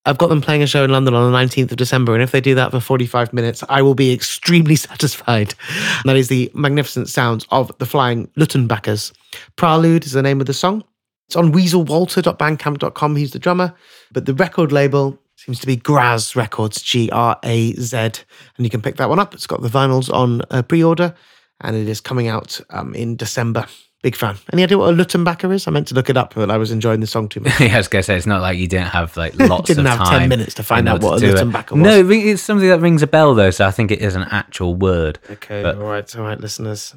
I've 0.06 0.20
got 0.20 0.28
them 0.28 0.42
playing 0.42 0.62
a 0.62 0.68
show 0.68 0.84
in 0.84 0.92
London 0.92 1.16
on 1.16 1.32
the 1.32 1.36
19th 1.36 1.72
of 1.72 1.78
December, 1.78 2.14
and 2.14 2.22
if 2.22 2.30
they 2.30 2.40
do 2.40 2.54
that 2.54 2.70
for 2.70 2.80
45 2.80 3.34
minutes, 3.34 3.64
I 3.68 3.82
will 3.82 3.96
be 3.96 4.14
extremely 4.14 4.76
satisfied. 4.90 5.56
And 5.98 6.04
that 6.06 6.18
is 6.18 6.28
the 6.28 6.52
magnificent 6.54 7.10
sounds 7.10 7.48
of 7.50 7.76
the 7.80 7.88
Flying 7.88 8.28
Luttenbachers. 8.38 9.12
Prelude 9.56 10.06
is 10.06 10.12
the 10.12 10.22
name 10.22 10.40
of 10.40 10.46
the 10.46 10.54
song. 10.54 10.84
It's 11.28 11.36
on 11.36 11.52
weaselwalter.bandcamp.com. 11.52 13.16
He's 13.16 13.32
the 13.32 13.40
drummer, 13.40 13.74
but 14.12 14.28
the 14.28 14.36
record 14.36 14.72
label 14.72 15.18
seems 15.36 15.60
to 15.62 15.66
be 15.66 15.78
Graz 15.78 16.36
Records, 16.36 16.80
G 16.80 17.10
R 17.10 17.40
A 17.42 17.74
Z. 17.74 17.98
And 17.98 18.14
you 18.60 18.70
can 18.70 18.84
pick 18.84 18.98
that 18.98 19.10
one 19.10 19.18
up. 19.18 19.34
It's 19.34 19.48
got 19.48 19.64
the 19.64 19.68
vinyls 19.68 20.14
on 20.14 20.44
uh, 20.52 20.62
pre 20.62 20.84
order, 20.84 21.16
and 21.64 21.76
it 21.76 21.88
is 21.88 22.02
coming 22.02 22.28
out 22.28 22.60
um, 22.70 22.94
in 22.94 23.16
December. 23.16 23.66
Big 24.02 24.16
fan. 24.18 24.36
Any 24.52 24.64
idea 24.64 24.78
what 24.78 24.94
a 24.94 24.98
Luttenbacher 24.98 25.54
is? 25.54 25.66
I 25.66 25.72
meant 25.72 25.88
to 25.88 25.96
look 25.96 26.10
it 26.10 26.18
up, 26.18 26.34
but 26.36 26.52
I 26.52 26.58
was 26.58 26.72
enjoying 26.72 27.00
the 27.00 27.08
song 27.08 27.30
too 27.30 27.40
much. 27.40 27.58
yeah, 27.62 27.74
I 27.74 27.78
was 27.78 27.88
gonna 27.88 28.04
say 28.04 28.18
it's 28.18 28.26
not 28.26 28.42
like 28.42 28.58
you 28.58 28.68
didn't 28.68 28.88
have 28.90 29.16
like 29.16 29.34
lots 29.40 29.68
Didn't 29.68 29.86
of 29.88 29.98
have 29.98 30.08
time. 30.08 30.20
10 30.22 30.30
minutes 30.30 30.54
to 30.56 30.64
find 30.64 30.90
out 30.90 31.02
what 31.02 31.18
a 31.18 31.26
to 31.26 31.32
do. 31.32 31.38
Luttenbacher 31.38 31.72
was. 31.72 31.80
No, 31.82 32.10
it's 32.10 32.42
something 32.42 32.68
that 32.68 32.82
rings 32.82 33.02
a 33.02 33.08
bell 33.08 33.34
though, 33.34 33.50
so 33.52 33.66
I 33.66 33.72
think 33.72 33.92
it 33.92 34.02
is 34.02 34.16
an 34.16 34.24
actual 34.24 34.76
word. 34.76 35.20
Okay, 35.30 35.64
But- 35.64 35.78
all 35.78 35.84
right, 35.84 36.16
all 36.18 36.24
right, 36.24 36.40
listeners. 36.40 36.94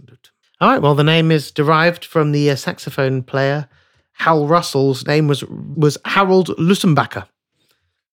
All 0.61 0.69
right, 0.69 0.83
well, 0.83 0.95
the 0.97 1.05
name 1.05 1.31
is 1.31 1.53
derived 1.53 2.05
from 2.05 2.33
the 2.33 2.51
uh, 2.51 2.57
saxophone 2.57 3.23
player 3.23 3.69
Hal 4.19 4.47
Russell's 4.47 5.07
name 5.07 5.29
was 5.29 5.45
was 5.45 5.99
Harold 6.07 6.49
Luttenbacher. 6.59 7.27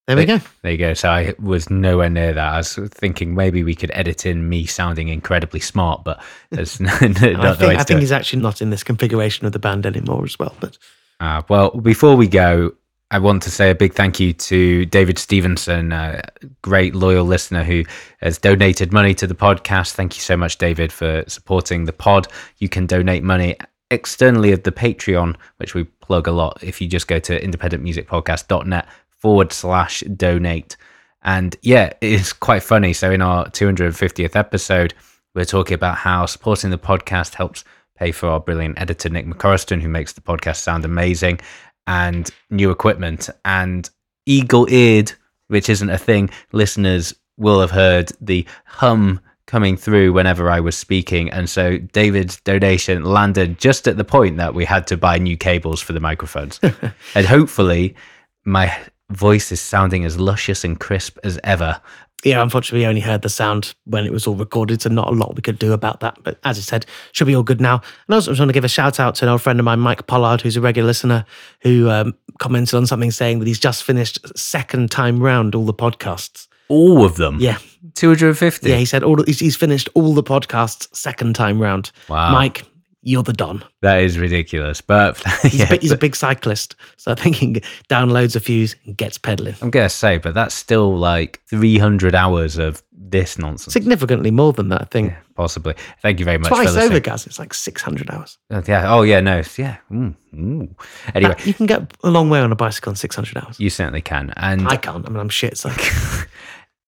There 0.08 0.18
we 0.18 0.26
go. 0.26 0.40
There 0.64 0.72
you 0.74 0.78
go. 0.78 0.94
So 0.94 1.10
I 1.10 1.34
was 1.40 1.70
nowhere 1.70 2.10
near 2.10 2.34
that. 2.34 2.54
I 2.54 2.58
was 2.58 2.76
thinking 2.76 3.36
maybe 3.36 3.64
we 3.64 3.74
could 3.74 3.92
edit 3.94 4.26
in 4.26 4.50
me 4.50 4.66
sounding 4.66 5.08
incredibly 5.08 5.62
smart, 5.62 6.04
but 6.04 6.22
there's 6.50 6.80
not 6.82 7.02
I 7.02 7.08
the 7.08 7.38
way 7.38 7.56
think, 7.56 7.80
I 7.80 7.84
think 7.84 8.00
he's 8.02 8.12
actually 8.12 8.42
not 8.42 8.62
in 8.62 8.70
this 8.70 8.84
configuration 8.84 9.46
of 9.46 9.54
the 9.54 9.60
band 9.60 9.86
anymore 9.86 10.26
as 10.26 10.38
well. 10.38 10.56
But 10.60 10.78
Uh, 11.22 11.42
well, 11.48 11.70
before 11.72 12.18
we 12.18 12.28
go, 12.28 12.74
I 13.12 13.20
want 13.20 13.44
to 13.44 13.52
say 13.52 13.70
a 13.70 13.76
big 13.76 13.94
thank 13.94 14.20
you 14.20 14.34
to 14.34 14.86
David 14.88 15.18
Stevenson, 15.20 15.94
a 15.94 16.22
great 16.62 16.96
loyal 16.96 17.24
listener 17.24 17.64
who 17.64 17.86
has 18.20 18.38
donated 18.38 18.92
money 18.92 19.14
to 19.14 19.28
the 19.28 19.36
podcast. 19.36 19.92
Thank 19.92 20.16
you 20.16 20.22
so 20.22 20.36
much, 20.36 20.58
David, 20.58 20.92
for 20.92 21.24
supporting 21.28 21.86
the 21.86 21.94
pod. 21.94 22.28
You 22.58 22.68
can 22.68 22.88
donate 22.88 23.24
money 23.24 23.56
externally 23.92 24.52
at 24.52 24.64
the 24.64 24.72
Patreon, 24.72 25.36
which 25.58 25.76
we 25.76 25.84
plug 25.84 26.28
a 26.28 26.32
lot. 26.32 26.62
If 26.64 26.82
you 26.82 26.88
just 26.88 27.08
go 27.08 27.20
to 27.20 27.40
independentmusicpodcast.net 27.40 28.88
forward 29.24 29.54
slash 29.54 30.02
donate. 30.18 30.76
And 31.22 31.56
yeah, 31.62 31.94
it's 32.02 32.34
quite 32.34 32.62
funny. 32.62 32.92
So 32.92 33.10
in 33.10 33.22
our 33.22 33.46
250th 33.46 34.36
episode, 34.36 34.94
we're 35.34 35.46
talking 35.46 35.76
about 35.76 35.96
how 35.96 36.26
supporting 36.26 36.72
the 36.72 36.78
podcast 36.78 37.34
helps 37.34 37.64
pay 37.96 38.12
for 38.12 38.28
our 38.28 38.42
brilliant 38.42 38.82
editor, 38.82 39.08
Nick 39.08 39.26
McCorriston, 39.26 39.82
who 39.82 39.88
makes 39.88 40.12
the 40.12 40.20
podcast 40.20 40.58
sound 40.58 40.84
amazing, 40.84 41.40
and 41.88 42.30
new 42.50 42.70
equipment. 42.70 43.30
And 43.46 43.90
eagle 44.26 44.70
eared, 44.70 45.14
which 45.48 45.70
isn't 45.70 45.90
a 45.90 45.98
thing, 45.98 46.30
listeners 46.52 47.16
will 47.38 47.62
have 47.62 47.72
heard 47.72 48.12
the 48.20 48.46
hum 48.66 49.22
coming 49.46 49.78
through 49.78 50.12
whenever 50.12 50.50
I 50.50 50.60
was 50.60 50.76
speaking. 50.76 51.32
And 51.32 51.50
so 51.50 51.78
David's 51.78 52.42
donation 52.42 53.06
landed 53.06 53.58
just 53.58 53.88
at 53.88 53.96
the 53.96 54.04
point 54.04 54.36
that 54.36 54.54
we 54.54 54.66
had 54.66 54.86
to 54.88 54.98
buy 54.98 55.18
new 55.18 55.38
cables 55.38 55.80
for 55.80 55.94
the 55.94 56.02
microphones. 56.02 56.60
and 57.16 57.26
hopefully, 57.26 57.96
my 58.44 58.78
voice 59.14 59.52
is 59.52 59.62
sounding 59.62 60.06
as 60.06 60.20
luscious 60.20 60.64
and 60.64 60.80
crisp 60.80 61.18
as 61.24 61.40
ever. 61.44 61.80
yeah, 62.24 62.42
unfortunately, 62.42 62.80
we 62.80 62.86
only 62.88 63.02
heard 63.02 63.22
the 63.22 63.30
sound 63.30 63.74
when 63.86 64.06
it 64.06 64.12
was 64.12 64.26
all 64.28 64.36
recorded, 64.36 64.82
so 64.82 64.90
not 64.90 65.10
a 65.10 65.12
lot 65.12 65.36
we 65.36 65.42
could 65.42 65.60
do 65.60 65.74
about 65.74 66.00
that. 66.00 66.18
But 66.24 66.40
as 66.44 66.58
I 66.58 66.62
said, 66.62 66.86
should 67.12 67.28
be 67.28 67.36
all 67.36 67.44
good 67.44 67.60
now. 67.62 67.76
And 68.08 68.14
I 68.14 68.16
also 68.16 68.32
just 68.32 68.40
want 68.40 68.50
to 68.50 68.54
give 68.54 68.64
a 68.64 68.70
shout 68.70 69.00
out 69.00 69.16
to 69.16 69.26
an 69.26 69.30
old 69.30 69.42
friend 69.42 69.60
of 69.60 69.66
mine, 69.66 69.80
Mike 69.80 70.08
Pollard, 70.08 70.42
who's 70.42 70.56
a 70.58 70.62
regular 70.62 70.88
listener, 70.88 71.26
who 71.62 71.90
um, 71.90 72.14
commented 72.40 72.76
on 72.76 72.86
something 72.88 73.12
saying 73.12 73.40
that 73.40 73.48
he's 73.48 73.60
just 73.60 73.84
finished 73.84 74.20
second 74.38 74.90
time 74.90 75.22
round 75.22 75.54
all 75.56 75.66
the 75.66 75.74
podcasts. 75.74 76.48
All 76.70 77.04
of 77.04 77.18
them. 77.18 77.40
Yeah, 77.42 77.58
250. 77.96 78.70
yeah, 78.70 78.78
he 78.78 78.86
said 78.86 79.04
all 79.04 79.22
he's, 79.24 79.40
he's 79.40 79.56
finished 79.58 79.90
all 79.94 80.14
the 80.14 80.24
podcasts 80.24 80.88
second 80.96 81.36
time 81.36 81.62
round. 81.62 81.92
Wow. 82.08 82.32
Mike, 82.32 82.66
you're 83.04 83.22
the 83.24 83.34
don. 83.34 83.64
That 83.82 84.02
is 84.02 84.18
ridiculous. 84.18 84.82
But 84.82 85.18
He's, 85.44 85.56
yeah, 85.60 85.66
a, 85.66 85.70
big, 85.70 85.82
he's 85.82 85.92
a 85.92 85.98
big 85.98 86.16
cyclist, 86.16 86.76
so 86.98 87.12
I 87.12 87.16
think 87.16 87.36
he 87.36 87.54
downloads 87.90 88.36
a 88.36 88.40
few 88.40 88.68
and 88.86 88.96
gets 88.98 89.18
pedaling. 89.18 89.56
I'm 89.62 89.70
going 89.70 89.86
to 89.86 89.90
say, 89.90 90.18
but 90.18 90.34
that's 90.34 90.56
still 90.56 90.98
like 90.98 91.42
300 91.50 92.16
hours 92.16 92.58
of 92.58 92.82
this 92.92 93.38
nonsense. 93.38 93.74
Significantly 93.74 94.32
more 94.32 94.54
than 94.54 94.70
that, 94.70 94.82
I 94.82 94.86
think. 94.86 95.14
Possibly. 95.36 95.74
Thank 96.02 96.20
you 96.20 96.26
very 96.26 96.38
much 96.38 96.50
for 96.50 96.56
Twice 96.56 96.76
over, 96.78 97.00
Gaz. 97.00 97.28
It's 97.28 97.40
like 97.40 97.54
600 97.54 98.10
hours. 98.12 98.38
Uh, 98.50 98.62
Yeah. 98.68 98.94
Oh, 98.94 99.02
yeah. 99.02 99.20
No. 99.20 99.42
Yeah. 99.58 99.78
Mm, 99.92 100.16
mm. 100.34 100.76
Anyway, 101.14 101.34
That- 101.34 101.46
you 101.46 101.54
can 101.54 101.66
get 101.66 101.82
a 102.04 102.10
long 102.10 102.30
way 102.30 102.40
on 102.40 102.52
a 102.52 102.56
bicycle 102.56 102.92
in 102.92 102.96
600 102.96 103.38
hours. 103.44 103.60
you 103.60 103.70
certainly 103.70 104.02
can. 104.02 104.32
And 104.38 104.68
I 104.68 104.78
can't. 104.78 105.06
I 105.06 105.10
mean, 105.10 105.20
I'm 105.20 105.30
shit. 105.30 105.58
So 105.58 105.70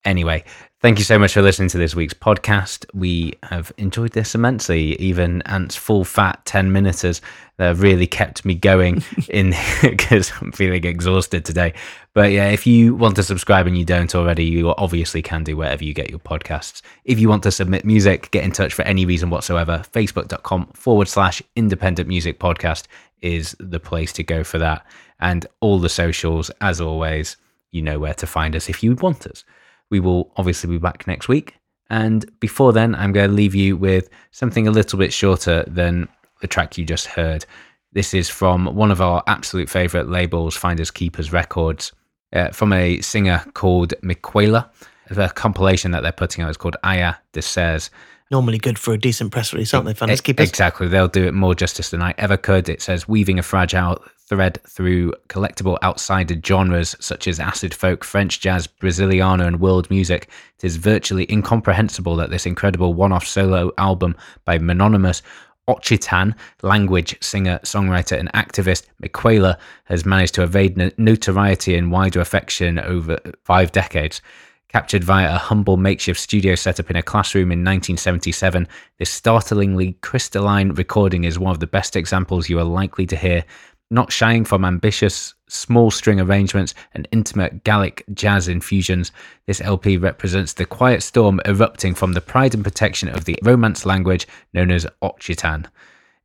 Anyway, 0.05 0.43
thank 0.81 0.99
you 0.99 1.03
so 1.03 1.17
much 1.17 1.33
for 1.33 1.41
listening 1.41 1.67
to 1.67 1.79
this 1.79 1.95
week's 1.95 2.13
podcast. 2.13 2.85
We 2.93 3.33
have 3.41 3.73
enjoyed 3.77 4.11
this 4.11 4.35
immensely. 4.35 4.95
Even 5.01 5.41
Ant's 5.47 5.75
full 5.75 6.05
fat 6.05 6.45
10 6.45 6.71
minuters 6.71 7.21
that 7.57 7.77
really 7.77 8.05
kept 8.05 8.45
me 8.45 8.53
going 8.53 9.03
in 9.29 9.55
because 9.81 10.31
I'm 10.39 10.51
feeling 10.51 10.85
exhausted 10.85 11.43
today. 11.43 11.73
But 12.13 12.31
yeah, 12.31 12.49
if 12.49 12.67
you 12.67 12.93
want 12.93 13.15
to 13.15 13.23
subscribe 13.23 13.65
and 13.65 13.75
you 13.75 13.83
don't 13.83 14.13
already, 14.13 14.45
you 14.45 14.75
obviously 14.75 15.23
can 15.23 15.43
do 15.43 15.57
wherever 15.57 15.83
you 15.83 15.95
get 15.95 16.11
your 16.11 16.19
podcasts. 16.19 16.83
If 17.03 17.19
you 17.19 17.29
want 17.29 17.41
to 17.43 17.51
submit 17.51 17.83
music, 17.83 18.29
get 18.29 18.43
in 18.43 18.51
touch 18.51 18.75
for 18.75 18.83
any 18.83 19.07
reason 19.07 19.31
whatsoever. 19.31 19.83
Facebook.com 19.91 20.67
forward 20.75 21.07
slash 21.07 21.41
independent 21.55 22.07
music 22.07 22.39
podcast 22.39 22.83
is 23.21 23.55
the 23.59 23.79
place 23.79 24.13
to 24.13 24.23
go 24.23 24.43
for 24.43 24.59
that. 24.59 24.85
And 25.19 25.47
all 25.61 25.79
the 25.79 25.89
socials, 25.89 26.51
as 26.61 26.79
always, 26.79 27.37
you 27.71 27.81
know 27.81 27.97
where 27.97 28.13
to 28.13 28.27
find 28.27 28.55
us 28.55 28.69
if 28.69 28.83
you 28.83 28.93
want 28.93 29.25
us. 29.25 29.43
We 29.89 29.99
will 29.99 30.31
obviously 30.37 30.69
be 30.69 30.77
back 30.77 31.07
next 31.07 31.27
week. 31.27 31.55
And 31.89 32.25
before 32.39 32.73
then, 32.73 32.95
I'm 32.95 33.11
going 33.11 33.29
to 33.29 33.35
leave 33.35 33.53
you 33.53 33.77
with 33.77 34.09
something 34.31 34.67
a 34.67 34.71
little 34.71 34.97
bit 34.97 35.13
shorter 35.13 35.63
than 35.67 36.07
the 36.41 36.47
track 36.47 36.77
you 36.77 36.85
just 36.85 37.07
heard. 37.07 37.45
This 37.93 38.13
is 38.13 38.29
from 38.29 38.65
one 38.75 38.91
of 38.91 39.01
our 39.01 39.23
absolute 39.27 39.69
favorite 39.69 40.09
labels, 40.09 40.55
Finders 40.55 40.91
Keepers 40.91 41.31
Records, 41.31 41.93
uh, 42.33 42.49
from 42.49 42.73
a 42.73 42.99
singer 43.01 43.43
called 43.53 43.93
Miquela. 44.01 44.69
The 45.09 45.29
compilation 45.29 45.91
that 45.91 46.01
they're 46.01 46.11
putting 46.11 46.43
out 46.43 46.49
is 46.49 46.57
called 46.57 46.75
Aya 46.83 47.13
de 47.31 47.41
Serres. 47.41 47.91
normally 48.31 48.57
good 48.57 48.79
for 48.79 48.93
a 48.93 48.97
decent 48.97 49.31
press 49.31 49.53
release, 49.53 49.73
aren't 49.73 49.85
they? 49.85 49.93
Finders 49.93 50.19
Keepers. 50.21 50.49
Exactly. 50.49 50.87
They'll 50.87 51.07
do 51.07 51.25
it 51.25 51.33
more 51.33 51.53
justice 51.53 51.91
than 51.91 52.01
I 52.01 52.15
ever 52.17 52.37
could. 52.37 52.67
It 52.67 52.81
says 52.81 53.07
weaving 53.07 53.37
a 53.37 53.43
fragile 53.43 54.03
thread 54.27 54.59
through 54.67 55.13
collectible 55.29 55.77
outsider 55.83 56.35
genres 56.43 56.95
such 56.99 57.27
as 57.27 57.39
acid 57.39 57.73
folk, 57.73 58.03
French 58.03 58.39
jazz, 58.39 58.67
Braziliana, 58.67 59.45
and 59.45 59.59
world 59.59 59.89
music. 59.89 60.29
It 60.57 60.65
is 60.65 60.77
virtually 60.77 61.31
incomprehensible 61.31 62.15
that 62.15 62.31
this 62.31 62.45
incredible 62.45 62.93
one 62.93 63.11
off 63.11 63.27
solo 63.27 63.71
album 63.77 64.15
by 64.45 64.57
mononymous 64.57 65.21
Occitan 65.67 66.35
language 66.61 67.17
singer, 67.21 67.59
songwriter, 67.63 68.19
and 68.19 68.31
activist 68.33 68.85
Miquela 69.01 69.57
has 69.85 70.05
managed 70.05 70.35
to 70.35 70.43
evade 70.43 70.77
notoriety 70.99 71.75
and 71.75 71.91
wider 71.91 72.19
affection 72.19 72.79
over 72.79 73.17
five 73.43 73.71
decades. 73.71 74.21
Captured 74.67 75.03
via 75.03 75.33
a 75.33 75.37
humble 75.37 75.77
makeshift 75.77 76.19
studio 76.19 76.53
setup 76.53 76.89
in 76.89 76.97
a 76.97 77.01
classroom 77.01 77.51
in 77.51 77.59
1977, 77.59 78.67
this 78.99 79.09
startlingly 79.09 79.93
crystalline 80.01 80.71
recording 80.73 81.23
is 81.23 81.39
one 81.39 81.51
of 81.51 81.59
the 81.59 81.67
best 81.67 81.95
examples 81.95 82.49
you 82.49 82.59
are 82.59 82.65
likely 82.65 83.05
to 83.05 83.15
hear. 83.15 83.43
Not 83.91 84.11
shying 84.11 84.45
from 84.45 84.65
ambitious, 84.65 85.35
small 85.47 85.91
string 85.91 86.19
arrangements 86.19 86.73
and 86.93 87.07
intimate 87.11 87.63
Gallic 87.63 88.03
jazz 88.13 88.47
infusions, 88.47 89.11
this 89.45 89.61
LP 89.61 89.97
represents 89.97 90.53
the 90.53 90.65
quiet 90.65 91.03
storm 91.03 91.39
erupting 91.45 91.93
from 91.93 92.13
the 92.13 92.21
pride 92.21 92.55
and 92.55 92.63
protection 92.63 93.09
of 93.09 93.25
the 93.25 93.37
Romance 93.43 93.85
language 93.85 94.27
known 94.53 94.71
as 94.71 94.87
Occitan. 95.03 95.67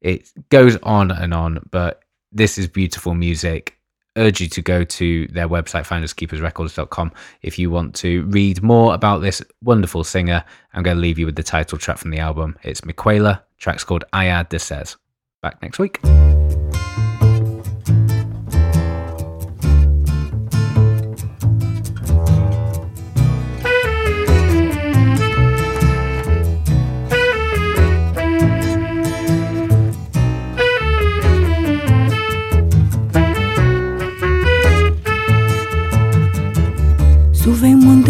It 0.00 0.32
goes 0.48 0.76
on 0.82 1.10
and 1.10 1.34
on, 1.34 1.68
but 1.70 2.02
this 2.32 2.56
is 2.56 2.66
beautiful 2.66 3.14
music 3.14 3.80
urge 4.16 4.40
you 4.40 4.48
to 4.48 4.62
go 4.62 4.84
to 4.84 5.26
their 5.28 5.48
website, 5.48 5.86
finderskeepersrecords.com, 5.86 7.12
if 7.42 7.58
you 7.58 7.70
want 7.70 7.94
to 7.96 8.24
read 8.26 8.62
more 8.62 8.94
about 8.94 9.18
this 9.18 9.42
wonderful 9.62 10.04
singer. 10.04 10.44
I'm 10.74 10.82
going 10.82 10.96
to 10.96 11.00
leave 11.00 11.18
you 11.18 11.26
with 11.26 11.36
the 11.36 11.42
title 11.42 11.78
track 11.78 11.98
from 11.98 12.10
the 12.10 12.18
album. 12.18 12.58
It's 12.62 12.82
Miquela, 12.82 13.42
track's 13.58 13.84
called 13.84 14.04
Aya 14.12 14.44
de 14.44 14.58
Ses. 14.58 14.96
Back 15.42 15.62
next 15.62 15.78
week. 15.78 16.00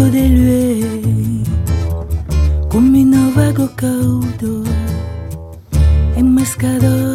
Mondo 0.01 0.17
de 0.17 0.27
lui 0.29 1.43
come 2.69 3.01
un 3.03 3.31
vago 3.35 3.69
caudo 3.75 4.63
Enmascado 6.15 7.10